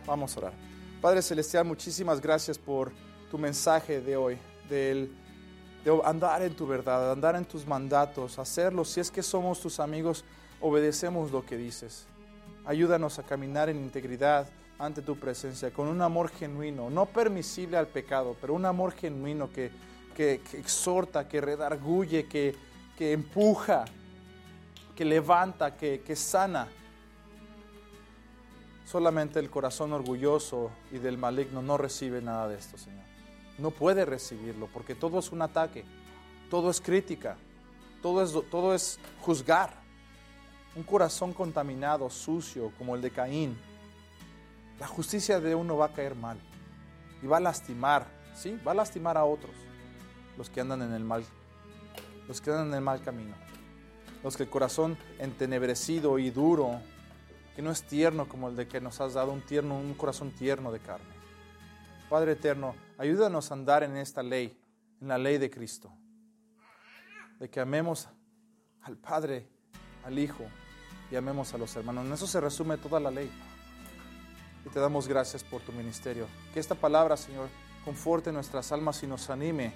Vamos 0.06 0.36
a 0.36 0.40
orar. 0.40 0.52
Padre 1.00 1.22
Celestial, 1.22 1.64
muchísimas 1.64 2.20
gracias 2.20 2.58
por 2.58 2.92
tu 3.30 3.38
mensaje 3.38 4.00
de 4.00 4.16
hoy, 4.16 4.38
del, 4.68 5.12
de 5.84 6.00
andar 6.04 6.42
en 6.42 6.54
tu 6.54 6.66
verdad, 6.66 7.12
andar 7.12 7.36
en 7.36 7.44
tus 7.44 7.66
mandatos, 7.66 8.38
hacerlo. 8.38 8.84
Si 8.84 9.00
es 9.00 9.10
que 9.10 9.22
somos 9.22 9.60
tus 9.60 9.80
amigos, 9.80 10.24
obedecemos 10.60 11.30
lo 11.30 11.44
que 11.44 11.56
dices. 11.56 12.06
Ayúdanos 12.64 13.18
a 13.18 13.22
caminar 13.22 13.68
en 13.68 13.78
integridad 13.78 14.48
ante 14.78 15.02
tu 15.02 15.16
presencia, 15.16 15.72
con 15.72 15.86
un 15.86 16.02
amor 16.02 16.28
genuino, 16.30 16.90
no 16.90 17.06
permisible 17.06 17.76
al 17.76 17.86
pecado, 17.86 18.36
pero 18.40 18.54
un 18.54 18.64
amor 18.64 18.92
genuino 18.92 19.50
que, 19.52 19.70
que, 20.16 20.40
exhorta, 20.54 21.28
que 21.28 21.40
redarguye, 21.40 22.26
que, 22.26 22.56
que 22.96 23.12
empuja, 23.12 23.84
que 24.96 25.04
levanta, 25.04 25.76
que, 25.76 26.00
que 26.00 26.16
sana. 26.16 26.68
Solamente 28.92 29.38
el 29.38 29.48
corazón 29.48 29.94
orgulloso 29.94 30.70
y 30.90 30.98
del 30.98 31.16
maligno 31.16 31.62
no 31.62 31.78
recibe 31.78 32.20
nada 32.20 32.46
de 32.46 32.58
esto, 32.58 32.76
Señor. 32.76 33.06
No 33.56 33.70
puede 33.70 34.04
recibirlo 34.04 34.66
porque 34.66 34.94
todo 34.94 35.18
es 35.18 35.32
un 35.32 35.40
ataque, 35.40 35.86
todo 36.50 36.68
es 36.68 36.78
crítica, 36.78 37.38
todo 38.02 38.22
es, 38.22 38.34
todo 38.50 38.74
es 38.74 38.98
juzgar. 39.22 39.72
Un 40.76 40.82
corazón 40.82 41.32
contaminado, 41.32 42.10
sucio, 42.10 42.70
como 42.76 42.94
el 42.94 43.00
de 43.00 43.10
Caín, 43.10 43.58
la 44.78 44.86
justicia 44.86 45.40
de 45.40 45.54
uno 45.54 45.78
va 45.78 45.86
a 45.86 45.92
caer 45.94 46.14
mal 46.14 46.38
y 47.22 47.26
va 47.26 47.38
a 47.38 47.40
lastimar, 47.40 48.06
¿sí? 48.34 48.60
Va 48.66 48.72
a 48.72 48.74
lastimar 48.74 49.16
a 49.16 49.24
otros, 49.24 49.54
los 50.36 50.50
que 50.50 50.60
andan 50.60 50.82
en 50.82 50.92
el 50.92 51.02
mal, 51.02 51.24
los 52.28 52.42
que 52.42 52.50
andan 52.50 52.68
en 52.68 52.74
el 52.74 52.82
mal 52.82 53.00
camino, 53.00 53.36
los 54.22 54.36
que 54.36 54.42
el 54.42 54.50
corazón 54.50 54.98
entenebrecido 55.18 56.18
y 56.18 56.28
duro, 56.28 56.82
que 57.54 57.62
no 57.62 57.70
es 57.70 57.82
tierno 57.82 58.28
como 58.28 58.48
el 58.48 58.56
de 58.56 58.66
que 58.66 58.80
nos 58.80 59.00
has 59.00 59.14
dado, 59.14 59.32
un 59.32 59.42
tierno, 59.42 59.76
un 59.78 59.94
corazón 59.94 60.30
tierno 60.30 60.72
de 60.72 60.80
carne. 60.80 61.12
Padre 62.08 62.32
eterno, 62.32 62.74
ayúdanos 62.98 63.50
a 63.50 63.54
andar 63.54 63.82
en 63.82 63.96
esta 63.96 64.22
ley, 64.22 64.58
en 65.00 65.08
la 65.08 65.18
ley 65.18 65.38
de 65.38 65.50
Cristo, 65.50 65.92
de 67.38 67.48
que 67.48 67.60
amemos 67.60 68.08
al 68.82 68.96
Padre, 68.96 69.48
al 70.04 70.18
Hijo 70.18 70.44
y 71.10 71.16
amemos 71.16 71.54
a 71.54 71.58
los 71.58 71.74
hermanos. 71.76 72.06
En 72.06 72.12
eso 72.12 72.26
se 72.26 72.40
resume 72.40 72.78
toda 72.78 73.00
la 73.00 73.10
ley 73.10 73.30
y 74.64 74.68
te 74.68 74.80
damos 74.80 75.08
gracias 75.08 75.44
por 75.44 75.62
tu 75.62 75.72
ministerio. 75.72 76.26
Que 76.52 76.60
esta 76.60 76.74
palabra, 76.74 77.16
Señor, 77.16 77.48
conforte 77.84 78.32
nuestras 78.32 78.72
almas 78.72 79.02
y 79.02 79.06
nos 79.06 79.30
anime 79.30 79.72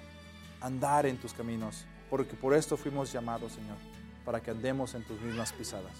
a 0.61 0.67
andar 0.67 1.05
en 1.05 1.17
tus 1.17 1.33
caminos, 1.33 1.85
porque 2.09 2.35
por 2.35 2.53
esto 2.53 2.77
fuimos 2.77 3.11
llamados, 3.11 3.53
Señor, 3.53 3.77
para 4.25 4.41
que 4.41 4.51
andemos 4.51 4.95
en 4.95 5.03
tus 5.03 5.19
mismas 5.21 5.53
pisadas. 5.53 5.93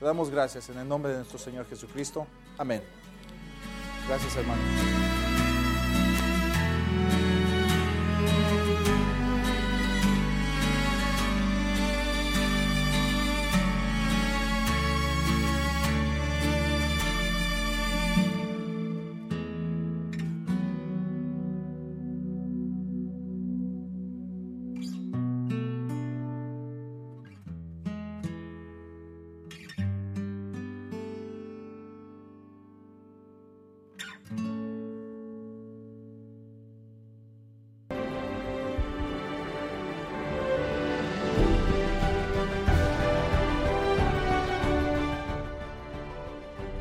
Te 0.00 0.06
damos 0.06 0.30
gracias 0.30 0.70
en 0.70 0.78
el 0.78 0.88
nombre 0.88 1.12
de 1.12 1.18
nuestro 1.18 1.38
Señor 1.38 1.68
Jesucristo. 1.68 2.26
Amén. 2.56 2.82
Gracias, 4.08 4.34
hermano. 4.34 5.09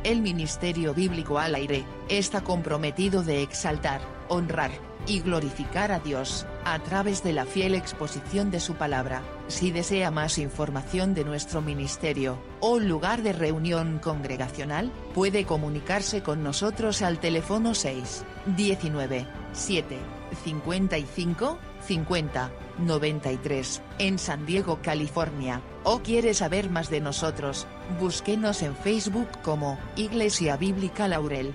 El 0.10 0.24
Ministerio 0.24 0.96
Bíblico 0.96 1.38
al 1.38 1.54
Aire, 1.54 1.86
está 2.10 2.42
comprometido 2.42 3.22
de 3.22 3.44
exaltar, 3.44 4.02
honrar, 4.28 4.72
y 5.06 5.20
glorificar 5.20 5.92
a 5.92 6.00
Dios, 6.00 6.48
a 6.66 6.80
través 6.80 7.22
de 7.22 7.32
la 7.32 7.46
fiel 7.46 7.76
exposición 7.76 8.50
de 8.50 8.60
su 8.60 8.74
palabra. 8.74 9.22
Si 9.50 9.70
desea 9.70 10.10
más 10.10 10.40
información 10.40 11.14
de 11.14 11.26
nuestro 11.26 11.62
ministerio, 11.62 12.40
o 12.60 12.80
lugar 12.80 13.22
de 13.22 13.34
reunión 13.34 14.00
congregacional, 14.00 14.92
puede 15.14 15.46
comunicarse 15.46 16.24
con 16.24 16.42
nosotros 16.42 17.04
al 17.04 17.20
teléfono 17.20 17.76
6, 17.76 18.26
19, 18.58 19.28
7, 19.54 19.98
55, 20.44 21.60
50, 21.86 22.52
93, 22.80 23.82
en 24.00 24.18
San 24.18 24.48
Diego, 24.48 24.80
California, 24.82 25.62
o 25.84 26.00
quiere 26.00 26.34
saber 26.34 26.72
más 26.72 26.90
de 26.90 27.00
nosotros, 27.00 27.68
búsquenos 28.00 28.62
en 28.62 28.76
Facebook 28.76 29.28
como 29.42 29.78
Iglesia 29.96 30.58
Bíblica 30.58 31.08
Laurel. 31.08 31.54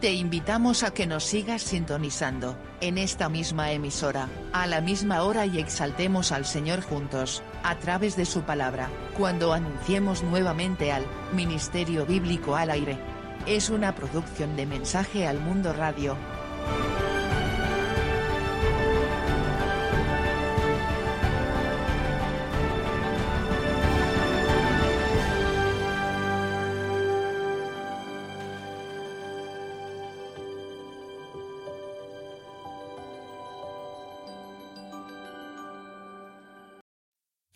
Te 0.00 0.12
invitamos 0.12 0.82
a 0.82 0.92
que 0.92 1.06
nos 1.06 1.24
sigas 1.24 1.62
sintonizando, 1.62 2.56
en 2.80 2.98
esta 2.98 3.28
misma 3.28 3.72
emisora, 3.72 4.28
a 4.52 4.66
la 4.66 4.80
misma 4.80 5.22
hora 5.22 5.46
y 5.46 5.58
exaltemos 5.58 6.32
al 6.32 6.44
Señor 6.44 6.82
juntos, 6.82 7.42
a 7.62 7.76
través 7.76 8.16
de 8.16 8.26
su 8.26 8.42
palabra, 8.42 8.90
cuando 9.16 9.52
anunciemos 9.52 10.22
nuevamente 10.22 10.92
al 10.92 11.04
Ministerio 11.32 12.04
Bíblico 12.04 12.56
al 12.56 12.70
Aire. 12.70 12.98
Es 13.46 13.70
una 13.70 13.94
producción 13.94 14.54
de 14.56 14.66
Mensaje 14.66 15.26
al 15.26 15.40
Mundo 15.40 15.72
Radio. 15.72 16.16